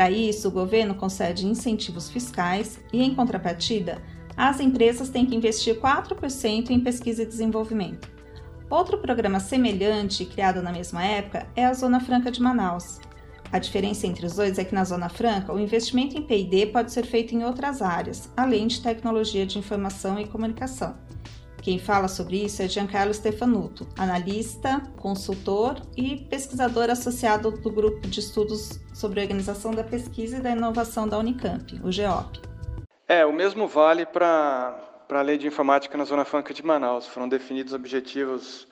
Para 0.00 0.10
isso, 0.10 0.48
o 0.48 0.50
governo 0.50 0.94
concede 0.94 1.46
incentivos 1.46 2.08
fiscais 2.08 2.80
e, 2.90 3.02
em 3.02 3.14
contrapartida, 3.14 4.00
as 4.34 4.58
empresas 4.58 5.10
têm 5.10 5.26
que 5.26 5.36
investir 5.36 5.78
4% 5.78 6.70
em 6.70 6.80
pesquisa 6.80 7.22
e 7.22 7.26
desenvolvimento. 7.26 8.10
Outro 8.70 8.96
programa 8.96 9.38
semelhante, 9.40 10.24
criado 10.24 10.62
na 10.62 10.72
mesma 10.72 11.04
época, 11.04 11.46
é 11.54 11.66
a 11.66 11.74
Zona 11.74 12.00
Franca 12.00 12.30
de 12.30 12.40
Manaus. 12.40 12.98
A 13.52 13.58
diferença 13.58 14.06
entre 14.06 14.24
os 14.24 14.36
dois 14.36 14.58
é 14.58 14.64
que 14.64 14.74
na 14.74 14.84
Zona 14.84 15.10
Franca, 15.10 15.52
o 15.52 15.60
investimento 15.60 16.16
em 16.16 16.22
PD 16.22 16.64
pode 16.68 16.92
ser 16.92 17.04
feito 17.04 17.34
em 17.34 17.44
outras 17.44 17.82
áreas, 17.82 18.32
além 18.34 18.68
de 18.68 18.80
tecnologia 18.80 19.44
de 19.44 19.58
informação 19.58 20.18
e 20.18 20.26
comunicação. 20.26 20.96
Quem 21.62 21.78
fala 21.78 22.08
sobre 22.08 22.42
isso 22.42 22.62
é 22.62 22.68
Giancarlo 22.68 23.12
Stefanuto, 23.12 23.86
analista, 23.98 24.80
consultor 24.96 25.76
e 25.94 26.16
pesquisador 26.16 26.88
associado 26.88 27.50
do 27.50 27.70
Grupo 27.70 28.08
de 28.08 28.20
Estudos 28.20 28.80
sobre 28.94 29.20
Organização 29.20 29.70
da 29.70 29.84
Pesquisa 29.84 30.38
e 30.38 30.40
da 30.40 30.52
Inovação 30.52 31.06
da 31.06 31.18
Unicamp, 31.18 31.78
o 31.84 31.92
GEOP. 31.92 32.40
É, 33.06 33.26
o 33.26 33.32
mesmo 33.32 33.68
vale 33.68 34.06
para 34.06 34.74
a 35.10 35.20
Lei 35.20 35.36
de 35.36 35.46
Informática 35.46 35.98
na 35.98 36.04
Zona 36.04 36.24
Franca 36.24 36.54
de 36.54 36.64
Manaus. 36.64 37.06
Foram 37.06 37.28
definidos 37.28 37.74
objetivos 37.74 38.66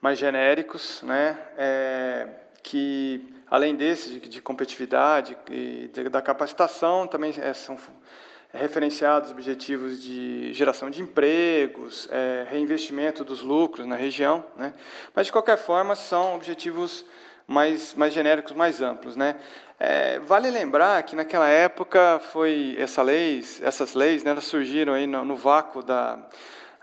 mais 0.00 0.18
genéricos, 0.18 1.00
né, 1.02 1.38
é, 1.56 2.28
que 2.60 3.24
além 3.48 3.76
desses 3.76 4.10
de, 4.10 4.28
de 4.28 4.42
competitividade 4.42 5.36
e 5.48 5.88
de, 5.92 6.08
da 6.08 6.20
capacitação, 6.20 7.06
também 7.06 7.32
é, 7.38 7.54
são 7.54 7.78
referenciados 8.52 9.30
objetivos 9.30 10.02
de 10.02 10.52
geração 10.52 10.90
de 10.90 11.00
empregos, 11.00 12.08
é, 12.10 12.46
reinvestimento 12.50 13.24
dos 13.24 13.40
lucros 13.40 13.86
na 13.86 13.96
região, 13.96 14.44
né? 14.56 14.74
mas 15.14 15.26
de 15.26 15.32
qualquer 15.32 15.56
forma 15.56 15.96
são 15.96 16.34
objetivos 16.34 17.04
mais, 17.46 17.94
mais 17.94 18.12
genéricos, 18.12 18.52
mais 18.52 18.82
amplos. 18.82 19.16
Né? 19.16 19.36
É, 19.78 20.18
vale 20.20 20.50
lembrar 20.50 21.02
que 21.02 21.16
naquela 21.16 21.48
época 21.48 22.20
foi 22.30 22.76
essa 22.78 23.02
lei, 23.02 23.42
essas 23.62 23.94
leis 23.94 24.22
né, 24.22 24.30
elas 24.32 24.44
surgiram 24.44 24.92
aí 24.92 25.06
no, 25.06 25.24
no 25.24 25.36
vácuo 25.36 25.82
da, 25.82 26.18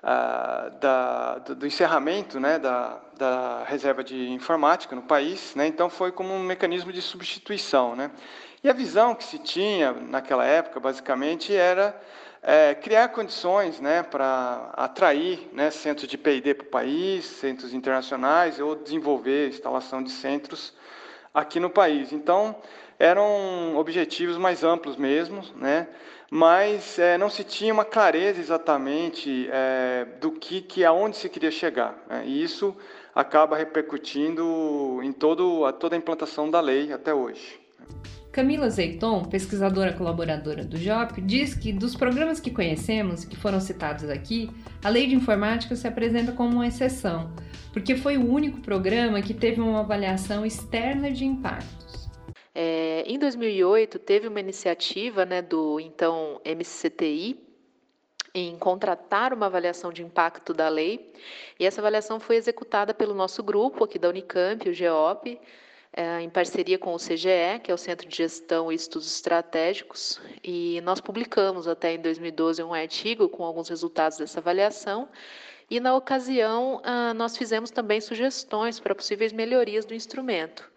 a, 0.01 0.69
da, 0.79 1.37
do, 1.37 1.67
encerramento 1.67 2.39
né, 2.39 2.57
da, 2.57 2.99
da 3.15 3.63
reserva 3.65 4.03
de 4.03 4.29
informática 4.29 4.95
no 4.95 5.03
país, 5.03 5.53
né? 5.55 5.67
então 5.67 5.89
foi 5.89 6.11
como 6.11 6.33
um 6.33 6.41
mecanismo 6.41 6.91
de 6.91 7.01
substituição. 7.01 7.95
Né? 7.95 8.09
E 8.61 8.69
a 8.69 8.73
visão 8.73 9.15
que 9.15 9.23
se 9.23 9.39
tinha 9.39 9.93
naquela 9.93 10.45
época, 10.45 10.81
basicamente, 10.81 11.55
era 11.55 11.97
é, 12.41 12.75
criar 12.75 13.09
condições 13.09 13.79
né, 13.79 14.03
para 14.03 14.71
atrair 14.75 15.49
né, 15.53 15.71
centros 15.71 16.09
de 16.09 16.17
P&D 16.17 16.53
para 16.53 16.65
o 16.65 16.69
país, 16.69 17.25
centros 17.25 17.73
internacionais, 17.73 18.59
ou 18.59 18.75
desenvolver 18.75 19.47
instalação 19.47 20.03
de 20.03 20.11
centros 20.11 20.73
aqui 21.33 21.59
no 21.59 21.69
país. 21.69 22.11
Então, 22.11 22.55
eram 22.97 23.77
objetivos 23.77 24.37
mais 24.37 24.61
amplos 24.61 24.97
mesmo, 24.97 25.41
né, 25.55 25.87
mas 26.29 26.99
é, 26.99 27.17
não 27.17 27.29
se 27.29 27.45
tinha 27.45 27.73
uma 27.73 27.85
clareza 27.85 28.41
exatamente 28.41 29.49
é, 29.51 30.05
do 30.19 30.31
que, 30.31 30.61
que 30.61 30.83
aonde 30.83 31.15
se 31.15 31.29
queria 31.29 31.51
chegar. 31.51 31.95
Né, 32.09 32.23
e 32.25 32.43
isso 32.43 32.75
acaba 33.15 33.55
repercutindo 33.55 34.99
em 35.01 35.13
todo, 35.13 35.65
a, 35.65 35.71
toda 35.71 35.95
a 35.95 35.97
implantação 35.97 36.49
da 36.49 36.59
lei 36.59 36.91
até 36.91 37.13
hoje. 37.13 37.59
Camila 38.31 38.69
Zeiton, 38.69 39.25
pesquisadora 39.25 39.93
colaboradora 39.93 40.63
do 40.63 40.77
JOP, 40.77 41.19
diz 41.21 41.55
que 41.55 41.73
dos 41.73 41.95
programas 41.95 42.39
que 42.39 42.51
conhecemos, 42.51 43.25
que 43.25 43.35
foram 43.35 43.59
citados 43.59 44.07
aqui, 44.07 44.49
a 44.83 44.89
Lei 44.89 45.07
de 45.07 45.15
Informática 45.15 45.75
se 45.75 45.87
apresenta 45.87 46.31
como 46.31 46.53
uma 46.53 46.67
exceção, 46.67 47.33
porque 47.73 47.95
foi 47.95 48.17
o 48.17 48.31
único 48.31 48.61
programa 48.61 49.21
que 49.21 49.33
teve 49.33 49.59
uma 49.59 49.79
avaliação 49.79 50.45
externa 50.45 51.11
de 51.11 51.25
impactos. 51.25 52.07
É, 52.53 53.03
em 53.07 53.17
2008, 53.17 53.97
teve 53.97 54.27
uma 54.27 54.39
iniciativa 54.39 55.25
né, 55.25 55.41
do 55.41 55.79
então 55.79 56.39
MCTI 56.45 57.49
em 58.33 58.57
contratar 58.57 59.33
uma 59.33 59.47
avaliação 59.47 59.91
de 59.91 60.03
impacto 60.03 60.53
da 60.53 60.69
lei, 60.69 61.11
e 61.59 61.65
essa 61.65 61.81
avaliação 61.81 62.19
foi 62.19 62.35
executada 62.35 62.93
pelo 62.93 63.15
nosso 63.15 63.41
grupo 63.41 63.83
aqui 63.83 63.97
da 63.97 64.07
Unicamp, 64.07 64.69
o 64.69 64.73
GEOP, 64.73 65.39
é, 65.91 66.21
em 66.21 66.29
parceria 66.29 66.77
com 66.77 66.93
o 66.93 66.97
CGE, 66.97 67.59
que 67.63 67.71
é 67.71 67.73
o 67.73 67.77
Centro 67.77 68.07
de 68.07 68.15
Gestão 68.15 68.71
e 68.71 68.75
Estudos 68.75 69.11
Estratégicos, 69.13 70.21
e 70.43 70.79
nós 70.81 71.01
publicamos 71.01 71.67
até 71.67 71.93
em 71.93 71.99
2012 71.99 72.61
um 72.63 72.73
artigo 72.73 73.27
com 73.27 73.43
alguns 73.43 73.69
resultados 73.69 74.17
dessa 74.17 74.39
avaliação. 74.39 75.09
E 75.69 75.79
na 75.79 75.95
ocasião, 75.95 76.81
ah, 76.83 77.13
nós 77.13 77.37
fizemos 77.37 77.69
também 77.69 78.01
sugestões 78.01 78.79
para 78.79 78.95
possíveis 78.95 79.31
melhorias 79.31 79.85
do 79.85 79.93
instrumento. 79.93 80.69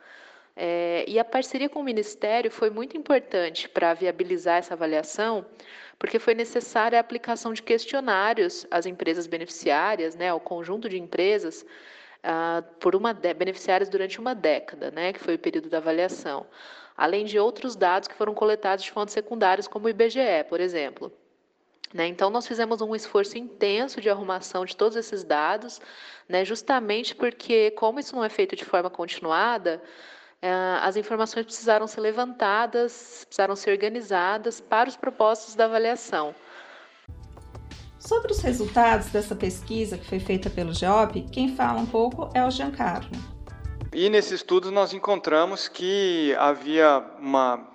É, 0.54 1.04
e 1.08 1.18
a 1.18 1.24
parceria 1.24 1.68
com 1.68 1.80
o 1.80 1.84
Ministério 1.84 2.50
foi 2.50 2.68
muito 2.68 2.96
importante 2.96 3.68
para 3.68 3.94
viabilizar 3.94 4.58
essa 4.58 4.74
avaliação, 4.74 5.46
porque 5.98 6.18
foi 6.18 6.34
necessária 6.34 6.98
a 6.98 7.00
aplicação 7.00 7.52
de 7.52 7.62
questionários 7.62 8.66
às 8.70 8.84
empresas 8.84 9.26
beneficiárias, 9.26 10.14
né, 10.14 10.28
ao 10.28 10.40
conjunto 10.40 10.88
de 10.88 10.98
empresas, 10.98 11.64
ah, 12.22 12.62
por 12.78 12.94
uma 12.94 13.12
beneficiárias 13.12 13.88
durante 13.88 14.20
uma 14.20 14.34
década, 14.34 14.90
né, 14.90 15.12
que 15.12 15.18
foi 15.18 15.34
o 15.34 15.38
período 15.38 15.68
da 15.68 15.78
avaliação, 15.78 16.46
além 16.96 17.24
de 17.24 17.38
outros 17.38 17.74
dados 17.74 18.06
que 18.06 18.14
foram 18.14 18.34
coletados 18.34 18.84
de 18.84 18.90
fontes 18.92 19.12
secundárias, 19.14 19.66
como 19.66 19.86
o 19.86 19.88
IBGE, 19.88 20.44
por 20.48 20.60
exemplo. 20.60 21.12
Né? 21.92 22.06
Então, 22.06 22.30
nós 22.30 22.46
fizemos 22.46 22.80
um 22.80 22.94
esforço 22.94 23.36
intenso 23.36 24.00
de 24.00 24.08
arrumação 24.08 24.64
de 24.64 24.76
todos 24.76 24.96
esses 24.96 25.24
dados, 25.24 25.80
né, 26.28 26.44
justamente 26.44 27.14
porque, 27.14 27.70
como 27.72 28.00
isso 28.00 28.14
não 28.14 28.24
é 28.24 28.28
feito 28.28 28.56
de 28.56 28.64
forma 28.64 28.88
continuada, 28.88 29.82
eh, 30.40 30.78
as 30.80 30.96
informações 30.96 31.44
precisaram 31.44 31.86
ser 31.86 32.00
levantadas, 32.00 33.24
precisaram 33.24 33.56
ser 33.56 33.72
organizadas 33.72 34.60
para 34.60 34.88
os 34.88 34.96
propósitos 34.96 35.54
da 35.54 35.64
avaliação. 35.66 36.34
Sobre 38.02 38.32
os 38.32 38.40
resultados 38.40 39.10
dessa 39.10 39.36
pesquisa 39.36 39.96
que 39.96 40.04
foi 40.04 40.18
feita 40.18 40.50
pelo 40.50 40.74
GEOP, 40.74 41.22
quem 41.30 41.54
fala 41.54 41.78
um 41.78 41.86
pouco 41.86 42.28
é 42.34 42.44
o 42.44 42.50
Giancarlo. 42.50 43.08
E 43.92 44.10
nesse 44.10 44.34
estudo 44.34 44.72
nós 44.72 44.92
encontramos 44.92 45.68
que 45.68 46.34
havia 46.36 47.00
uma 47.20 47.68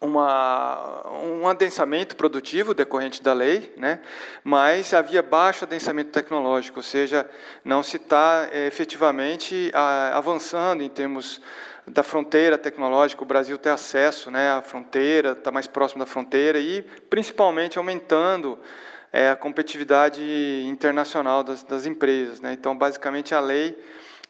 uma, 0.00 1.10
um 1.24 1.48
adensamento 1.48 2.14
produtivo 2.14 2.72
decorrente 2.72 3.20
da 3.20 3.32
lei, 3.32 3.74
né? 3.76 4.00
mas 4.44 4.94
havia 4.94 5.22
baixo 5.24 5.64
adensamento 5.64 6.12
tecnológico, 6.12 6.78
ou 6.78 6.84
seja, 6.84 7.28
não 7.64 7.82
se 7.82 7.96
está 7.96 8.48
é, 8.52 8.68
efetivamente 8.68 9.72
a, 9.74 10.16
avançando 10.16 10.84
em 10.84 10.88
termos 10.88 11.40
da 11.84 12.04
fronteira 12.04 12.56
tecnológica, 12.56 13.24
o 13.24 13.26
Brasil 13.26 13.58
tem 13.58 13.72
acesso 13.72 14.30
né, 14.30 14.52
à 14.52 14.62
fronteira, 14.62 15.32
está 15.32 15.50
mais 15.50 15.66
próximo 15.66 15.98
da 16.00 16.06
fronteira 16.06 16.60
e 16.60 16.82
principalmente 17.10 17.76
aumentando 17.76 18.56
é, 19.12 19.30
a 19.30 19.36
competitividade 19.36 20.22
internacional 20.66 21.42
das, 21.42 21.62
das 21.62 21.86
empresas. 21.86 22.40
Né? 22.40 22.52
Então, 22.52 22.76
basicamente, 22.76 23.34
a 23.34 23.40
lei 23.40 23.76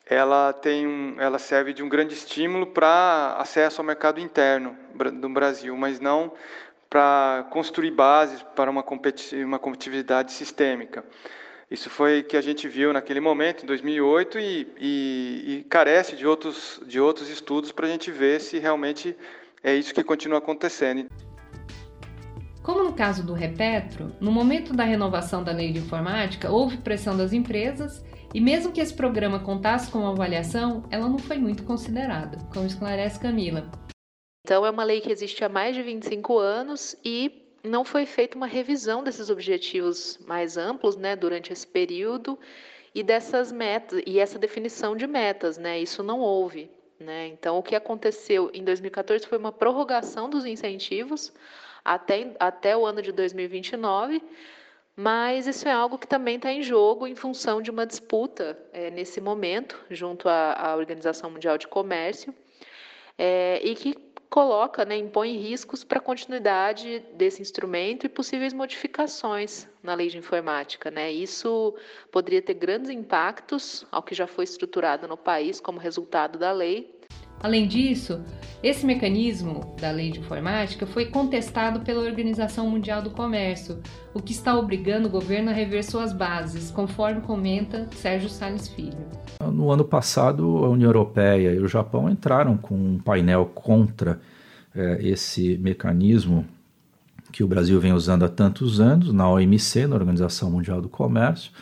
ela 0.07 0.53
tem 0.55 0.87
um, 0.87 1.17
ela 1.19 1.38
serve 1.38 1.75
de 1.75 1.83
um 1.83 1.88
grande 1.88 2.14
estímulo 2.14 2.67
para 2.67 3.37
acesso 3.38 3.81
ao 3.81 3.87
mercado 3.87 4.19
interno 4.19 4.75
do 5.14 5.29
Brasil, 5.29 5.77
mas 5.77 6.01
não 6.01 6.33
para 6.88 7.47
construir 7.51 7.91
bases 7.91 8.43
para 8.57 8.71
uma, 8.71 8.83
competi 8.83 9.37
uma 9.45 9.59
competitividade 9.59 10.33
sistêmica. 10.33 11.05
Isso 11.71 11.91
foi 11.91 12.23
que 12.23 12.35
a 12.35 12.41
gente 12.41 12.67
viu 12.67 12.95
naquele 12.95 13.21
momento, 13.21 13.64
em 13.64 13.67
2008, 13.67 14.38
e, 14.38 14.73
e, 14.79 15.45
e 15.47 15.67
carece 15.69 16.17
de 16.17 16.27
outros, 16.27 16.81
de 16.87 16.99
outros 16.99 17.29
estudos 17.29 17.71
para 17.71 17.87
a 17.87 17.91
gente 17.91 18.11
ver 18.11 18.41
se 18.41 18.59
realmente 18.59 19.14
é 19.62 19.75
isso 19.75 19.93
que 19.93 20.03
continua 20.03 20.38
acontecendo. 20.38 21.07
Como 22.68 22.85
no 22.85 22.92
caso 22.92 23.24
do 23.24 23.33
Repetro, 23.33 24.14
no 24.20 24.31
momento 24.31 24.74
da 24.74 24.85
renovação 24.85 25.42
da 25.42 25.52
lei 25.52 25.72
de 25.72 25.78
informática, 25.78 26.52
houve 26.52 26.76
pressão 26.76 27.16
das 27.16 27.33
empresas 27.33 28.04
e 28.35 28.42
mesmo 28.42 28.70
que 28.70 28.78
esse 28.83 28.92
programa 28.92 29.40
contasse 29.40 29.90
com 29.90 30.00
uma 30.00 30.11
avaliação, 30.11 30.85
ela 30.90 31.09
não 31.09 31.18
foi 31.18 31.38
muito 31.38 31.64
considerada, 31.64 32.37
como 32.52 32.66
esclarece 32.66 33.18
Camila. 33.18 33.70
Então, 34.44 34.66
é 34.66 34.70
uma 34.70 34.85
lei 34.85 35.00
que 35.00 35.11
existe 35.11 35.42
há 35.42 35.48
mais 35.48 35.74
de 35.74 35.83
25 35.83 36.38
anos 36.38 36.94
e 37.02 37.57
não 37.64 37.87
foi 37.87 38.04
feita 38.04 38.37
uma 38.37 38.46
revisão 38.46 39.02
desses 39.02 39.31
objetivos 39.31 40.18
mais 40.26 40.59
amplos 40.59 40.94
né, 40.94 41.16
durante 41.16 41.50
esse 41.50 41.66
período 41.66 42.38
e 42.94 43.02
dessas 43.02 43.50
metas 43.50 44.02
e 44.07 44.18
essa 44.20 44.38
definição 44.38 44.94
de 44.94 45.07
metas, 45.07 45.57
né? 45.57 45.81
Isso 45.81 46.02
não 46.02 46.20
houve. 46.20 46.70
Né? 47.00 47.28
Então, 47.28 47.57
o 47.57 47.62
que 47.62 47.74
aconteceu 47.74 48.50
em 48.52 48.62
2014 48.62 49.26
foi 49.26 49.38
uma 49.38 49.52
prorrogação 49.52 50.28
dos 50.28 50.44
incentivos 50.44 51.33
até, 51.94 52.35
até 52.38 52.77
o 52.77 52.87
ano 52.87 53.03
de 53.03 53.12
2029 53.12 54.22
mas 55.01 55.46
isso 55.46 55.68
é 55.68 55.70
algo 55.70 55.96
que 55.96 56.09
também 56.09 56.35
está 56.35 56.51
em 56.51 56.61
jogo 56.61 57.07
em 57.07 57.14
função 57.14 57.62
de 57.62 57.70
uma 57.70 57.87
disputa 57.87 58.59
é, 58.72 58.90
nesse 58.90 59.20
momento, 59.20 59.79
junto 59.88 60.29
à, 60.29 60.55
à, 60.55 60.74
Organização 60.74 61.31
Mundial 61.31 61.57
de 61.57 61.68
Comércio, 61.68 62.35
é, 63.16 63.61
e 63.62 63.77
que 63.77 63.94
coloca, 64.29 64.85
né, 64.85 64.96
impõe 64.96 65.37
riscos 65.37 65.85
para 65.85 65.98
a 65.98 66.03
continuidade 66.03 66.98
desse 67.14 67.40
instrumento 67.40 68.07
e 68.07 68.09
possíveis 68.09 68.53
modificações 68.53 69.68
na 69.85 69.94
lei 69.94 70.09
de 70.09 70.18
informática. 70.18 70.90
Né? 70.90 71.12
Isso 71.12 71.77
poderia 72.11 72.42
ter 72.42 72.55
grandes 72.55 72.90
impactos 72.90 73.87
ao 73.92 74.03
que 74.03 74.16
já 74.16 74.27
foi 74.27 74.42
estruturado 74.42 75.07
no 75.07 75.16
país 75.16 75.61
como 75.61 75.79
resultado 75.79 76.40
da 76.40 76.51
lei, 76.51 76.97
Além 77.40 77.68
disso, 77.68 78.20
esse 78.62 78.85
mecanismo 78.85 79.74
da 79.81 79.92
lei 79.92 80.11
de 80.11 80.18
informática 80.18 80.85
foi 80.85 81.07
contestado 81.07 81.81
pela 81.81 82.03
Organização 82.03 82.68
Mundial 82.68 83.01
do 83.01 83.11
Comércio, 83.11 83.79
o 84.12 84.20
que 84.20 84.33
está 84.33 84.59
obrigando 84.59 85.07
o 85.07 85.11
governo 85.11 85.51
a 85.51 85.53
rever 85.53 85.85
suas 85.85 86.12
bases, 86.12 86.70
conforme 86.70 87.20
comenta 87.20 87.88
Sérgio 87.92 88.29
Salles 88.29 88.66
Filho. 88.66 89.07
No 89.40 89.70
ano 89.70 89.85
passado, 89.85 90.64
a 90.64 90.68
União 90.68 90.88
Europeia 90.88 91.55
e 91.55 91.61
o 91.61 91.68
Japão 91.68 92.11
entraram 92.11 92.57
com 92.57 92.74
um 92.74 92.98
painel 92.98 93.46
contra 93.46 94.20
é, 94.74 94.98
esse 95.01 95.57
mecanismo 95.59 96.44
que 97.31 97.44
o 97.44 97.48
Brasil 97.48 97.79
vem 97.79 97.92
usando 97.92 98.24
há 98.24 98.29
tantos 98.29 98.81
anos 98.81 99.12
na 99.12 99.31
OMC, 99.31 99.87
na 99.87 99.94
Organização 99.94 100.51
Mundial 100.51 100.81
do 100.81 100.88
Comércio. 100.88 101.53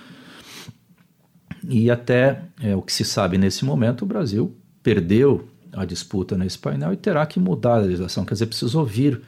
E 1.69 1.91
até 1.91 2.43
é, 2.63 2.75
o 2.75 2.81
que 2.81 2.93
se 2.93 3.05
sabe 3.05 3.37
nesse 3.37 3.65
momento, 3.65 4.03
o 4.03 4.07
Brasil 4.07 4.57
perdeu 4.83 5.47
a 5.77 5.85
disputa 5.85 6.37
nesse 6.37 6.59
painel 6.59 6.93
e 6.93 6.97
terá 6.97 7.25
que 7.27 7.39
mudar 7.39 7.75
a 7.75 7.79
legislação. 7.79 8.25
Quer 8.25 8.35
dizer, 8.35 8.47
precisa 8.47 8.79
ouvir 8.79 9.21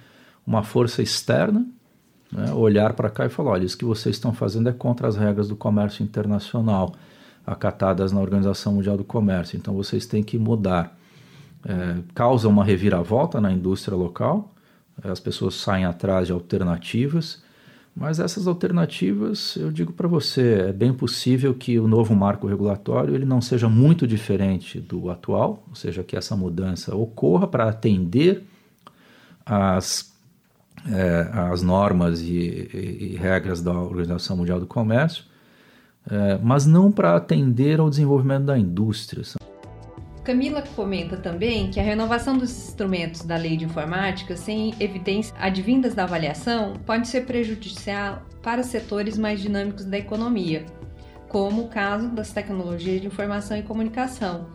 uma 0.47 0.63
força 0.63 1.03
externa, 1.03 1.67
né, 2.33 2.53
olhar 2.53 2.95
para 2.95 3.11
cá 3.11 3.27
e 3.27 3.29
falar: 3.29 3.53
olha, 3.53 3.65
isso 3.65 3.77
que 3.77 3.85
vocês 3.85 4.17
estão 4.17 4.33
fazendo 4.33 4.69
é 4.69 4.73
contra 4.73 5.07
as 5.07 5.17
regras 5.17 5.49
do 5.49 5.55
comércio 5.55 6.03
internacional 6.03 6.95
acatadas 7.47 8.13
na 8.13 8.21
Organização 8.21 8.75
Mundial 8.75 8.97
do 8.97 9.05
Comércio, 9.05 9.57
então 9.57 9.75
vocês 9.75 10.07
têm 10.07 10.23
que 10.23 10.39
mudar. 10.39 10.97
É, 11.65 11.97
causa 12.15 12.49
uma 12.49 12.65
reviravolta 12.65 13.41
na 13.41 13.51
indústria 13.51 13.97
local, 13.97 14.55
as 15.03 15.19
pessoas 15.19 15.55
saem 15.55 15.85
atrás 15.85 16.27
de 16.27 16.33
alternativas 16.33 17.43
mas 17.99 18.21
essas 18.21 18.47
alternativas, 18.47 19.57
eu 19.57 19.73
digo 19.73 19.93
para 19.93 20.07
você, 20.07 20.67
é 20.69 20.73
bem 20.73 20.95
possível 20.95 21.53
que 21.53 21.81
o 21.81 21.89
novo 21.89 22.15
marco 22.15 22.47
regulatório 22.47 23.13
ele 23.13 23.25
não 23.25 23.41
seja 23.41 23.69
muito 23.69 24.07
diferente 24.07 24.81
do 24.81 25.11
atual, 25.11 25.65
ou 25.69 25.75
seja, 25.75 26.05
que 26.05 26.17
essa 26.17 26.37
mudança 26.37 26.95
ocorra 26.95 27.49
para 27.49 27.69
atender 27.69 28.45
às, 29.45 30.13
é, 30.89 31.29
as 31.51 31.61
normas 31.61 32.21
e, 32.21 32.71
e, 32.73 33.15
e, 33.15 33.17
regras 33.17 33.61
da 33.61 33.73
Organização 33.73 34.37
Mundial 34.37 34.61
do 34.61 34.67
Comércio, 34.67 35.25
é, 36.09 36.39
mas 36.41 36.67
não 36.67 36.93
para 36.93 37.17
atender 37.17 37.81
ao 37.81 37.91
desenvolvimento 37.91 38.45
da 38.45 38.57
indústria. 38.57 39.25
Camila 40.29 40.63
comenta 40.77 41.17
também 41.17 41.71
que 41.71 41.81
a 41.81 41.83
renovação 41.83 42.37
dos 42.37 42.51
instrumentos 42.51 43.23
da 43.23 43.35
lei 43.39 43.57
de 43.57 43.65
informática 43.65 44.37
sem 44.37 44.75
evidência 44.79 45.35
advindas 45.41 45.95
da 45.95 46.03
avaliação 46.03 46.75
pode 46.85 47.09
ser 47.09 47.25
prejudicial 47.25 48.21
para 48.43 48.63
setores 48.63 49.17
mais 49.17 49.41
dinâmicos 49.41 49.87
da 49.87 49.97
economia, 49.97 50.67
como 51.31 51.63
o 51.63 51.69
caso 51.69 52.11
das 52.11 52.31
tecnologias 52.31 53.01
de 53.01 53.07
informação 53.07 53.57
e 53.57 53.63
comunicação, 53.63 54.53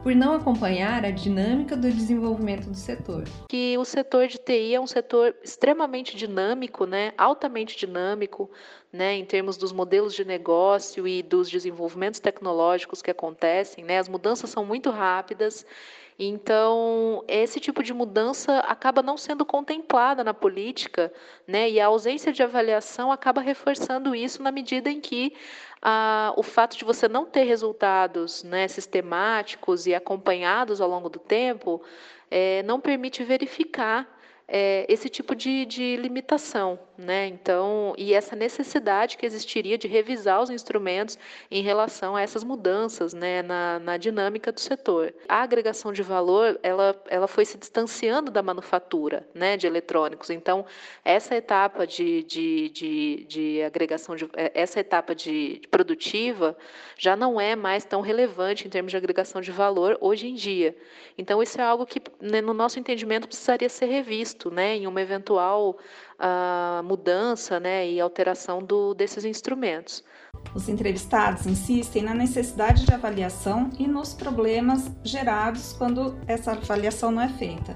por 0.00 0.14
não 0.14 0.36
acompanhar 0.36 1.04
a 1.04 1.10
dinâmica 1.10 1.76
do 1.76 1.90
desenvolvimento 1.90 2.70
do 2.70 2.76
setor. 2.76 3.24
Que 3.48 3.76
o 3.76 3.84
setor 3.84 4.28
de 4.28 4.38
TI 4.38 4.76
é 4.76 4.80
um 4.80 4.86
setor 4.86 5.34
extremamente 5.42 6.16
dinâmico, 6.16 6.86
né, 6.86 7.12
altamente 7.18 7.76
dinâmico, 7.76 8.48
né, 8.96 9.14
em 9.14 9.24
termos 9.24 9.56
dos 9.56 9.72
modelos 9.72 10.14
de 10.14 10.24
negócio 10.24 11.06
e 11.06 11.22
dos 11.22 11.50
desenvolvimentos 11.50 12.18
tecnológicos 12.18 13.02
que 13.02 13.10
acontecem, 13.10 13.84
né, 13.84 13.98
as 13.98 14.08
mudanças 14.08 14.50
são 14.50 14.64
muito 14.64 14.90
rápidas. 14.90 15.64
Então, 16.18 17.22
esse 17.28 17.60
tipo 17.60 17.82
de 17.82 17.92
mudança 17.92 18.60
acaba 18.60 19.02
não 19.02 19.18
sendo 19.18 19.44
contemplada 19.44 20.24
na 20.24 20.32
política, 20.32 21.12
né? 21.46 21.68
E 21.68 21.78
a 21.78 21.88
ausência 21.88 22.32
de 22.32 22.42
avaliação 22.42 23.12
acaba 23.12 23.42
reforçando 23.42 24.14
isso 24.14 24.42
na 24.42 24.50
medida 24.50 24.88
em 24.88 24.98
que 24.98 25.34
ah, 25.82 26.32
o 26.34 26.42
fato 26.42 26.78
de 26.78 26.86
você 26.86 27.06
não 27.06 27.26
ter 27.26 27.42
resultados 27.42 28.42
né, 28.42 28.66
sistemáticos 28.66 29.86
e 29.86 29.94
acompanhados 29.94 30.80
ao 30.80 30.88
longo 30.88 31.10
do 31.10 31.18
tempo 31.18 31.82
é, 32.30 32.62
não 32.62 32.80
permite 32.80 33.22
verificar 33.22 34.15
é, 34.48 34.86
esse 34.88 35.08
tipo 35.08 35.34
de, 35.34 35.66
de 35.66 35.96
limitação, 35.96 36.78
né? 36.96 37.26
Então, 37.26 37.94
e 37.98 38.14
essa 38.14 38.36
necessidade 38.36 39.16
que 39.16 39.26
existiria 39.26 39.76
de 39.76 39.88
revisar 39.88 40.40
os 40.40 40.50
instrumentos 40.50 41.18
em 41.50 41.62
relação 41.62 42.14
a 42.14 42.22
essas 42.22 42.44
mudanças, 42.44 43.12
né, 43.12 43.42
na, 43.42 43.80
na 43.80 43.96
dinâmica 43.96 44.52
do 44.52 44.60
setor. 44.60 45.12
A 45.28 45.42
agregação 45.42 45.92
de 45.92 46.02
valor, 46.02 46.58
ela, 46.62 46.94
ela 47.08 47.26
foi 47.26 47.44
se 47.44 47.58
distanciando 47.58 48.30
da 48.30 48.42
manufatura, 48.42 49.26
né, 49.34 49.56
de 49.56 49.66
eletrônicos. 49.66 50.30
Então, 50.30 50.64
essa 51.04 51.34
etapa 51.34 51.86
de, 51.86 52.22
de, 52.22 52.68
de, 52.68 53.26
de 53.28 53.62
agregação 53.62 54.14
de, 54.14 54.28
é, 54.34 54.52
essa 54.54 54.78
etapa 54.78 55.14
de, 55.14 55.58
de 55.58 55.68
produtiva 55.68 56.56
já 56.96 57.16
não 57.16 57.40
é 57.40 57.56
mais 57.56 57.84
tão 57.84 58.00
relevante 58.00 58.66
em 58.66 58.70
termos 58.70 58.92
de 58.92 58.96
agregação 58.96 59.40
de 59.40 59.50
valor 59.50 59.98
hoje 60.00 60.28
em 60.28 60.34
dia. 60.34 60.76
Então, 61.18 61.42
isso 61.42 61.60
é 61.60 61.64
algo 61.64 61.84
que, 61.84 62.00
né, 62.20 62.40
no 62.40 62.54
nosso 62.54 62.78
entendimento, 62.78 63.26
precisaria 63.26 63.68
ser 63.68 63.86
revisto 63.86 64.35
visto 64.36 64.50
né, 64.50 64.76
em 64.76 64.86
uma 64.86 65.00
eventual 65.00 65.70
uh, 65.70 66.82
mudança 66.84 67.58
né, 67.58 67.88
e 67.88 68.00
alteração 68.00 68.62
do, 68.62 68.94
desses 68.94 69.24
instrumentos. 69.24 70.04
Os 70.54 70.68
entrevistados 70.68 71.46
insistem 71.46 72.02
na 72.02 72.14
necessidade 72.14 72.84
de 72.84 72.92
avaliação 72.92 73.70
e 73.78 73.86
nos 73.86 74.12
problemas 74.12 74.94
gerados 75.02 75.72
quando 75.72 76.14
essa 76.26 76.52
avaliação 76.52 77.10
não 77.10 77.22
é 77.22 77.28
feita, 77.28 77.74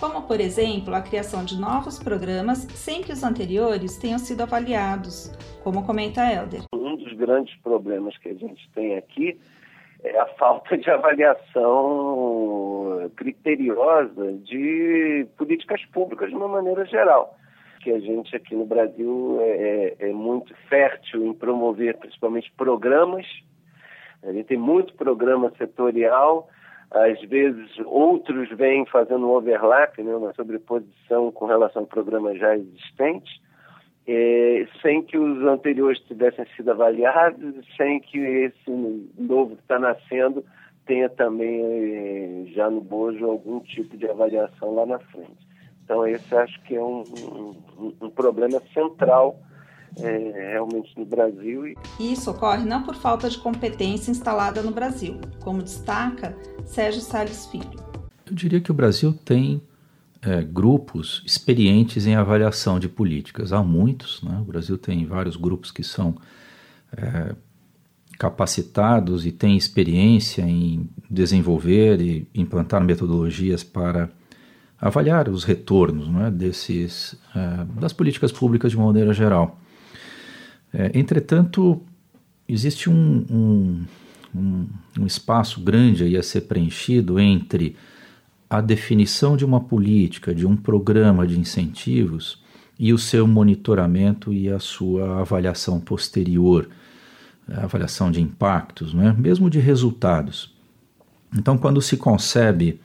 como, 0.00 0.22
por 0.22 0.40
exemplo, 0.40 0.94
a 0.94 1.02
criação 1.02 1.44
de 1.44 1.60
novos 1.60 1.98
programas 1.98 2.66
sem 2.74 3.02
que 3.02 3.12
os 3.12 3.22
anteriores 3.22 3.98
tenham 3.98 4.18
sido 4.18 4.42
avaliados, 4.42 5.30
como 5.62 5.84
comenta 5.84 6.22
Helder. 6.24 6.62
Um 6.72 6.96
dos 6.96 7.12
grandes 7.12 7.54
problemas 7.60 8.16
que 8.18 8.30
a 8.30 8.34
gente 8.34 8.68
tem 8.74 8.96
aqui 8.96 9.38
é 10.02 10.18
a 10.18 10.26
falta 10.38 10.78
de 10.78 10.88
avaliação 10.90 12.77
criteriosa 13.16 14.32
de 14.44 15.26
políticas 15.36 15.84
públicas 15.86 16.30
de 16.30 16.36
uma 16.36 16.48
maneira 16.48 16.84
geral. 16.84 17.36
Que 17.80 17.92
a 17.92 18.00
gente 18.00 18.34
aqui 18.34 18.54
no 18.54 18.66
Brasil 18.66 19.38
é, 19.40 19.96
é, 20.00 20.08
é 20.08 20.12
muito 20.12 20.54
fértil 20.68 21.26
em 21.26 21.34
promover 21.34 21.96
principalmente 21.98 22.52
programas. 22.56 23.26
A 24.22 24.32
gente 24.32 24.46
tem 24.46 24.58
muito 24.58 24.94
programa 24.94 25.52
setorial, 25.56 26.48
às 26.90 27.20
vezes 27.22 27.70
outros 27.84 28.48
vêm 28.50 28.84
fazendo 28.86 29.26
um 29.26 29.30
overlap, 29.30 29.96
né, 30.02 30.16
uma 30.16 30.32
sobreposição 30.34 31.30
com 31.30 31.46
relação 31.46 31.82
a 31.82 31.86
programas 31.86 32.38
já 32.38 32.56
existentes 32.56 33.40
é, 34.08 34.66
sem 34.80 35.02
que 35.02 35.18
os 35.18 35.46
anteriores 35.46 36.00
tivessem 36.08 36.46
sido 36.56 36.70
avaliados, 36.70 37.54
sem 37.76 38.00
que 38.00 38.18
esse 38.18 38.70
novo 39.18 39.54
que 39.54 39.62
está 39.62 39.78
nascendo 39.78 40.42
tenha 40.88 41.08
também 41.10 41.62
é, 41.62 42.44
já 42.54 42.68
no 42.68 42.80
bojo 42.80 43.24
algum 43.26 43.60
tipo 43.60 43.96
de 43.96 44.08
avaliação 44.08 44.74
lá 44.74 44.86
na 44.86 44.98
frente. 44.98 45.46
Então 45.84 46.06
esse 46.06 46.34
acho 46.34 46.60
que 46.64 46.74
é 46.74 46.82
um, 46.82 47.04
um, 47.78 47.94
um 48.00 48.10
problema 48.10 48.60
central 48.72 49.38
é, 50.00 50.52
realmente 50.52 50.98
no 50.98 51.04
Brasil. 51.04 51.74
E 52.00 52.12
isso 52.12 52.30
ocorre 52.30 52.64
não 52.64 52.82
por 52.82 52.94
falta 52.94 53.28
de 53.28 53.38
competência 53.38 54.10
instalada 54.10 54.62
no 54.62 54.72
Brasil, 54.72 55.20
como 55.42 55.62
destaca 55.62 56.34
Sérgio 56.64 57.02
Salles 57.02 57.46
Filho. 57.46 57.78
Eu 58.26 58.34
diria 58.34 58.60
que 58.60 58.70
o 58.70 58.74
Brasil 58.74 59.12
tem 59.12 59.62
é, 60.22 60.42
grupos 60.42 61.22
experientes 61.24 62.06
em 62.06 62.14
avaliação 62.14 62.78
de 62.78 62.88
políticas. 62.88 63.52
Há 63.52 63.62
muitos, 63.62 64.22
né? 64.22 64.38
o 64.40 64.44
Brasil 64.44 64.78
tem 64.78 65.04
vários 65.04 65.36
grupos 65.36 65.70
que 65.70 65.82
são 65.82 66.14
é, 66.96 67.34
capacitados 68.18 69.24
e 69.24 69.30
têm 69.30 69.56
experiência 69.56 70.42
em 70.42 70.88
desenvolver 71.08 72.00
e 72.00 72.28
implantar 72.34 72.82
metodologias 72.84 73.62
para 73.62 74.10
avaliar 74.80 75.28
os 75.28 75.44
retornos 75.44 76.08
né, 76.08 76.30
desses, 76.30 77.16
é, 77.34 77.64
das 77.80 77.92
políticas 77.92 78.32
públicas 78.32 78.70
de 78.70 78.76
uma 78.76 78.86
maneira 78.86 79.12
geral. 79.12 79.60
É, 80.72 80.90
entretanto, 80.94 81.80
existe 82.48 82.90
um, 82.90 83.24
um, 83.30 83.84
um, 84.34 84.66
um 85.00 85.06
espaço 85.06 85.60
grande 85.60 86.16
a 86.16 86.22
ser 86.22 86.42
preenchido 86.42 87.18
entre 87.20 87.76
a 88.50 88.60
definição 88.60 89.36
de 89.36 89.44
uma 89.44 89.60
política, 89.60 90.34
de 90.34 90.46
um 90.46 90.56
programa 90.56 91.26
de 91.26 91.38
incentivos 91.38 92.42
e 92.78 92.92
o 92.92 92.98
seu 92.98 93.26
monitoramento 93.26 94.32
e 94.32 94.48
a 94.48 94.58
sua 94.58 95.20
avaliação 95.20 95.80
posterior, 95.80 96.68
avaliação 97.52 98.10
de 98.10 98.20
impactos, 98.20 98.92
não 98.92 99.08
é? 99.08 99.12
mesmo 99.12 99.48
de 99.48 99.58
resultados. 99.58 100.54
Então, 101.36 101.58
quando 101.58 101.80
se 101.80 101.96
concebe 101.96 102.80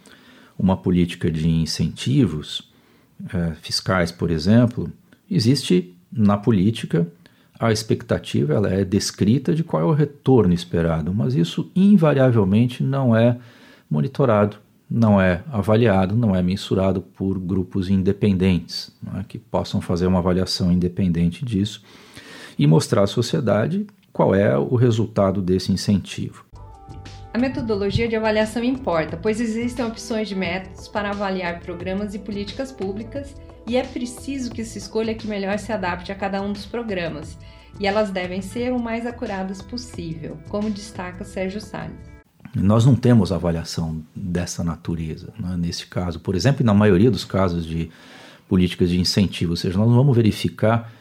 uma 0.58 0.78
política 0.78 1.32
de 1.32 1.48
incentivos 1.50 2.72
é, 3.34 3.54
fiscais, 3.62 4.12
por 4.12 4.32
exemplo, 4.32 4.92
existe 5.30 5.94
na 6.12 6.38
política 6.38 7.08
a 7.60 7.72
expectativa, 7.72 8.54
ela 8.54 8.70
é 8.70 8.84
descrita 8.84 9.54
de 9.54 9.64
qual 9.64 9.82
é 9.82 9.86
o 9.86 9.94
retorno 9.94 10.54
esperado, 10.54 11.14
mas 11.14 11.34
isso 11.34 11.72
invariavelmente 11.76 12.84
não 12.84 13.16
é 13.16 13.38
monitorado 13.90 14.58
não 14.94 15.20
é 15.20 15.42
avaliado, 15.52 16.16
não 16.16 16.36
é 16.36 16.44
mensurado 16.44 17.02
por 17.02 17.40
grupos 17.40 17.90
independentes, 17.90 18.92
é? 19.18 19.24
que 19.28 19.40
possam 19.40 19.82
fazer 19.82 20.06
uma 20.06 20.20
avaliação 20.20 20.72
independente 20.72 21.44
disso 21.44 21.82
e 22.60 22.68
mostrar 22.68 23.02
à 23.02 23.08
sociedade 23.08 23.88
qual 24.14 24.36
é 24.36 24.56
o 24.56 24.76
resultado 24.76 25.42
desse 25.42 25.72
incentivo. 25.72 26.46
A 27.34 27.40
metodologia 27.40 28.08
de 28.08 28.16
avaliação 28.16 28.64
importa, 28.64 29.18
pois 29.18 29.42
existem 29.42 29.84
opções 29.84 30.30
de 30.30 30.36
métodos 30.36 30.88
para 30.88 31.10
avaliar 31.10 31.62
programas 31.62 32.14
e 32.14 32.20
políticas 32.20 32.72
públicas 32.72 33.36
e 33.68 33.76
é 33.76 33.84
preciso 33.84 34.52
que 34.52 34.64
se 34.64 34.78
escolha 34.78 35.16
que 35.16 35.26
melhor 35.26 35.58
se 35.58 35.72
adapte 35.72 36.12
a 36.12 36.16
cada 36.16 36.42
um 36.42 36.54
dos 36.54 36.66
programas, 36.66 37.38
e 37.80 37.88
elas 37.88 38.12
devem 38.12 38.42
ser 38.42 38.72
o 38.72 38.80
mais 38.80 39.06
acuradas 39.06 39.62
possível, 39.62 40.38
como 40.50 40.70
destaca 40.70 41.24
Sérgio 41.24 41.60
Salles. 41.60 41.96
Nós 42.56 42.86
não 42.86 42.96
temos 42.96 43.32
avaliação 43.32 44.04
dessa 44.16 44.64
natureza. 44.64 45.34
Né? 45.40 45.56
Nesse 45.58 45.88
caso, 45.88 46.20
por 46.20 46.36
exemplo, 46.36 46.62
e 46.62 46.66
na 46.66 46.74
maioria 46.74 47.10
dos 47.10 47.26
casos 47.26 47.66
de 47.66 47.90
políticas 48.48 48.90
de 48.90 49.00
incentivo, 49.00 49.54
ou 49.54 49.58
seja, 49.58 49.78
nós 49.78 49.88
não 49.88 49.96
vamos 49.96 50.16
verificar, 50.16 50.94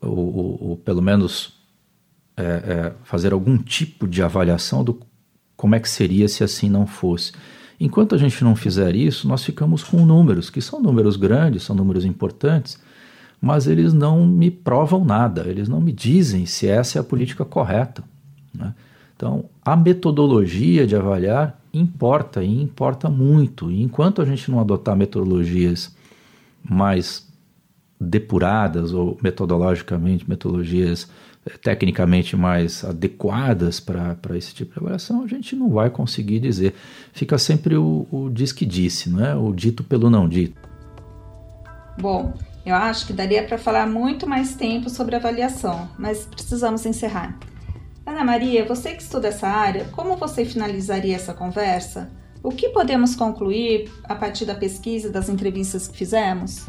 ou, 0.00 0.36
ou, 0.36 0.68
ou 0.70 0.76
pelo 0.76 1.02
menos 1.02 1.59
é, 2.40 2.72
é, 2.72 2.92
fazer 3.04 3.32
algum 3.32 3.58
tipo 3.58 4.08
de 4.08 4.22
avaliação 4.22 4.82
do 4.82 5.00
como 5.56 5.74
é 5.74 5.80
que 5.80 5.88
seria 5.88 6.26
se 6.28 6.42
assim 6.42 6.70
não 6.70 6.86
fosse. 6.86 7.32
Enquanto 7.78 8.14
a 8.14 8.18
gente 8.18 8.42
não 8.42 8.56
fizer 8.56 8.94
isso, 8.94 9.28
nós 9.28 9.44
ficamos 9.44 9.82
com 9.82 10.04
números, 10.04 10.50
que 10.50 10.60
são 10.60 10.80
números 10.80 11.16
grandes, 11.16 11.62
são 11.62 11.74
números 11.76 12.04
importantes, 12.04 12.78
mas 13.40 13.66
eles 13.66 13.92
não 13.92 14.26
me 14.26 14.50
provam 14.50 15.04
nada, 15.04 15.46
eles 15.46 15.68
não 15.68 15.80
me 15.80 15.92
dizem 15.92 16.44
se 16.46 16.66
essa 16.66 16.98
é 16.98 17.00
a 17.00 17.04
política 17.04 17.44
correta. 17.44 18.04
Né? 18.54 18.74
Então, 19.16 19.46
a 19.64 19.76
metodologia 19.76 20.86
de 20.86 20.96
avaliar 20.96 21.58
importa 21.72 22.42
e 22.42 22.62
importa 22.62 23.08
muito. 23.08 23.70
E 23.70 23.82
enquanto 23.82 24.20
a 24.20 24.24
gente 24.24 24.50
não 24.50 24.60
adotar 24.60 24.96
metodologias 24.96 25.94
mais 26.62 27.28
depuradas 28.00 28.92
ou 28.92 29.18
metodologicamente, 29.22 30.28
metodologias 30.28 31.10
tecnicamente 31.62 32.36
mais 32.36 32.84
adequadas 32.84 33.80
para 33.80 34.36
esse 34.36 34.54
tipo 34.54 34.74
de 34.74 34.78
avaliação, 34.80 35.22
a 35.22 35.26
gente 35.26 35.56
não 35.56 35.70
vai 35.70 35.88
conseguir 35.88 36.38
dizer. 36.40 36.74
Fica 37.12 37.38
sempre 37.38 37.76
o, 37.76 38.06
o 38.10 38.28
diz 38.30 38.52
que 38.52 38.66
disse, 38.66 39.08
não 39.08 39.24
é? 39.24 39.34
o 39.34 39.52
dito 39.52 39.82
pelo 39.82 40.10
não 40.10 40.28
dito. 40.28 40.68
Bom, 41.98 42.32
eu 42.64 42.74
acho 42.74 43.06
que 43.06 43.12
daria 43.12 43.42
para 43.42 43.58
falar 43.58 43.86
muito 43.86 44.26
mais 44.26 44.54
tempo 44.54 44.90
sobre 44.90 45.16
avaliação, 45.16 45.88
mas 45.98 46.26
precisamos 46.26 46.84
encerrar. 46.84 47.38
Ana 48.04 48.24
Maria, 48.24 48.64
você 48.64 48.94
que 48.94 49.02
estuda 49.02 49.28
essa 49.28 49.48
área, 49.48 49.84
como 49.92 50.16
você 50.16 50.44
finalizaria 50.44 51.16
essa 51.16 51.32
conversa? 51.32 52.10
O 52.42 52.50
que 52.50 52.70
podemos 52.70 53.14
concluir 53.14 53.90
a 54.04 54.14
partir 54.14 54.46
da 54.46 54.54
pesquisa 54.54 55.10
das 55.10 55.28
entrevistas 55.28 55.86
que 55.86 55.96
fizemos? 55.96 56.66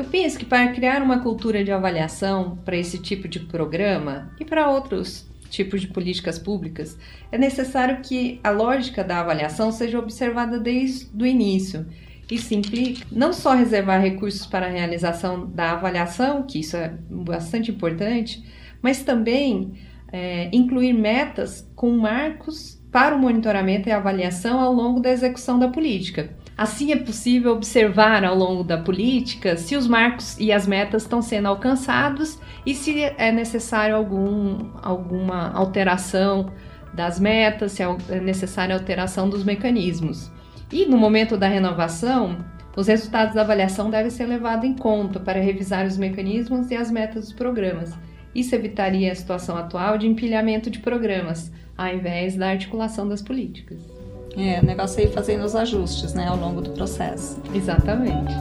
Eu 0.00 0.04
penso 0.06 0.38
que 0.38 0.46
para 0.46 0.72
criar 0.72 1.02
uma 1.02 1.18
cultura 1.18 1.62
de 1.62 1.70
avaliação 1.70 2.56
para 2.64 2.74
esse 2.74 2.96
tipo 2.96 3.28
de 3.28 3.38
programa 3.38 4.34
e 4.40 4.46
para 4.46 4.70
outros 4.70 5.28
tipos 5.50 5.82
de 5.82 5.88
políticas 5.88 6.38
públicas, 6.38 6.96
é 7.30 7.36
necessário 7.36 8.00
que 8.00 8.40
a 8.42 8.48
lógica 8.48 9.04
da 9.04 9.20
avaliação 9.20 9.70
seja 9.70 9.98
observada 9.98 10.58
desde 10.58 11.06
o 11.22 11.26
início. 11.26 11.84
Isso 12.30 12.54
implica 12.54 13.04
não 13.12 13.34
só 13.34 13.52
reservar 13.52 14.00
recursos 14.00 14.46
para 14.46 14.68
a 14.68 14.70
realização 14.70 15.46
da 15.46 15.72
avaliação, 15.72 16.44
que 16.44 16.60
isso 16.60 16.78
é 16.78 16.94
bastante 17.10 17.70
importante, 17.70 18.42
mas 18.80 19.02
também 19.02 19.74
é, 20.10 20.48
incluir 20.50 20.94
metas 20.94 21.70
com 21.76 21.90
marcos 21.90 22.80
para 22.90 23.14
o 23.14 23.18
monitoramento 23.18 23.86
e 23.86 23.92
avaliação 23.92 24.60
ao 24.60 24.72
longo 24.72 24.98
da 24.98 25.10
execução 25.10 25.58
da 25.58 25.68
política. 25.68 26.39
Assim 26.60 26.92
é 26.92 26.96
possível 26.96 27.52
observar 27.52 28.22
ao 28.22 28.36
longo 28.36 28.62
da 28.62 28.76
política 28.76 29.56
se 29.56 29.74
os 29.74 29.86
marcos 29.86 30.38
e 30.38 30.52
as 30.52 30.66
metas 30.66 31.04
estão 31.04 31.22
sendo 31.22 31.48
alcançados 31.48 32.38
e 32.66 32.74
se 32.74 33.00
é 33.02 33.32
necessário 33.32 33.96
algum, 33.96 34.68
alguma 34.82 35.50
alteração 35.52 36.52
das 36.92 37.18
metas, 37.18 37.72
se 37.72 37.82
é 37.82 38.20
necessária 38.20 38.74
alteração 38.74 39.30
dos 39.30 39.42
mecanismos. 39.42 40.30
E 40.70 40.84
no 40.84 40.98
momento 40.98 41.34
da 41.38 41.48
renovação, 41.48 42.36
Os 42.76 42.86
resultados 42.86 43.34
da 43.34 43.42
avaliação 43.42 43.90
devem 43.90 44.10
ser 44.10 44.26
levados 44.26 44.64
em 44.64 44.74
conta 44.74 45.18
para 45.18 45.40
revisar 45.40 45.86
os 45.86 45.96
mecanismos 45.96 46.70
e 46.70 46.76
as 46.76 46.90
metas 46.90 47.24
dos 47.26 47.32
programas. 47.32 47.92
Isso 48.34 48.54
evitaria 48.54 49.10
a 49.10 49.14
situação 49.14 49.56
atual 49.56 49.98
de 49.98 50.06
empilhamento 50.06 50.70
de 50.70 50.78
programas, 50.78 51.52
ao 51.76 51.88
invés 51.88 52.36
da 52.36 52.48
articulação 52.48 53.08
das 53.08 53.20
políticas. 53.20 53.99
É, 54.36 54.60
o 54.60 54.64
negócio 54.64 55.00
é 55.00 55.04
ir 55.04 55.12
fazendo 55.12 55.44
os 55.44 55.54
ajustes 55.54 56.14
né, 56.14 56.28
ao 56.28 56.36
longo 56.36 56.60
do 56.60 56.70
processo. 56.70 57.38
Exatamente. 57.54 58.32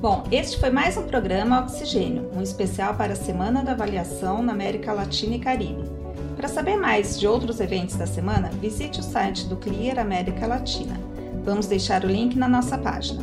Bom, 0.00 0.24
este 0.30 0.60
foi 0.60 0.70
mais 0.70 0.96
um 0.96 1.02
programa 1.02 1.60
Oxigênio, 1.60 2.30
um 2.36 2.42
especial 2.42 2.94
para 2.94 3.14
a 3.14 3.16
Semana 3.16 3.64
da 3.64 3.72
Avaliação 3.72 4.42
na 4.42 4.52
América 4.52 4.92
Latina 4.92 5.36
e 5.36 5.38
Caribe. 5.38 5.84
Para 6.36 6.48
saber 6.48 6.76
mais 6.76 7.18
de 7.18 7.26
outros 7.26 7.60
eventos 7.60 7.96
da 7.96 8.06
semana, 8.06 8.50
visite 8.60 9.00
o 9.00 9.02
site 9.02 9.48
do 9.48 9.56
Clear 9.56 9.98
América 9.98 10.46
Latina. 10.46 11.00
Vamos 11.44 11.66
deixar 11.66 12.04
o 12.04 12.08
link 12.08 12.36
na 12.36 12.46
nossa 12.46 12.76
página. 12.76 13.22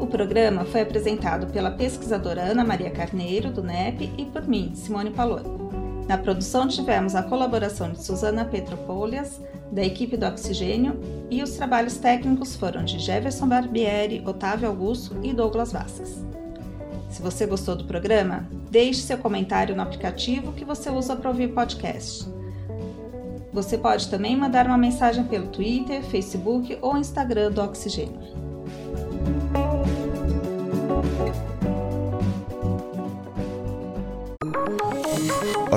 O 0.00 0.06
programa 0.06 0.64
foi 0.64 0.82
apresentado 0.82 1.46
pela 1.46 1.70
pesquisadora 1.70 2.42
Ana 2.42 2.64
Maria 2.64 2.90
Carneiro, 2.90 3.50
do 3.50 3.62
NEP, 3.62 4.12
e 4.18 4.24
por 4.24 4.46
mim, 4.46 4.72
Simone 4.74 5.10
Paloni. 5.10 5.57
Na 6.08 6.16
produção 6.16 6.66
tivemos 6.66 7.14
a 7.14 7.22
colaboração 7.22 7.92
de 7.92 8.02
Suzana 8.02 8.42
Petropoulias, 8.42 9.38
da 9.70 9.84
equipe 9.84 10.16
do 10.16 10.24
Oxigênio, 10.24 10.98
e 11.30 11.42
os 11.42 11.50
trabalhos 11.50 11.98
técnicos 11.98 12.56
foram 12.56 12.82
de 12.82 12.98
Jefferson 12.98 13.46
Barbieri, 13.46 14.22
Otávio 14.26 14.68
Augusto 14.68 15.14
e 15.22 15.34
Douglas 15.34 15.70
Vasques. 15.70 16.24
Se 17.10 17.20
você 17.20 17.44
gostou 17.46 17.76
do 17.76 17.84
programa, 17.84 18.48
deixe 18.70 19.02
seu 19.02 19.18
comentário 19.18 19.76
no 19.76 19.82
aplicativo 19.82 20.52
que 20.52 20.64
você 20.64 20.88
usa 20.88 21.14
para 21.14 21.28
ouvir 21.28 21.48
podcast. 21.48 22.26
Você 23.52 23.76
pode 23.76 24.08
também 24.08 24.34
mandar 24.34 24.66
uma 24.66 24.78
mensagem 24.78 25.24
pelo 25.24 25.48
Twitter, 25.48 26.02
Facebook 26.02 26.78
ou 26.80 26.96
Instagram 26.96 27.50
do 27.50 27.60
Oxigênio. 27.60 28.18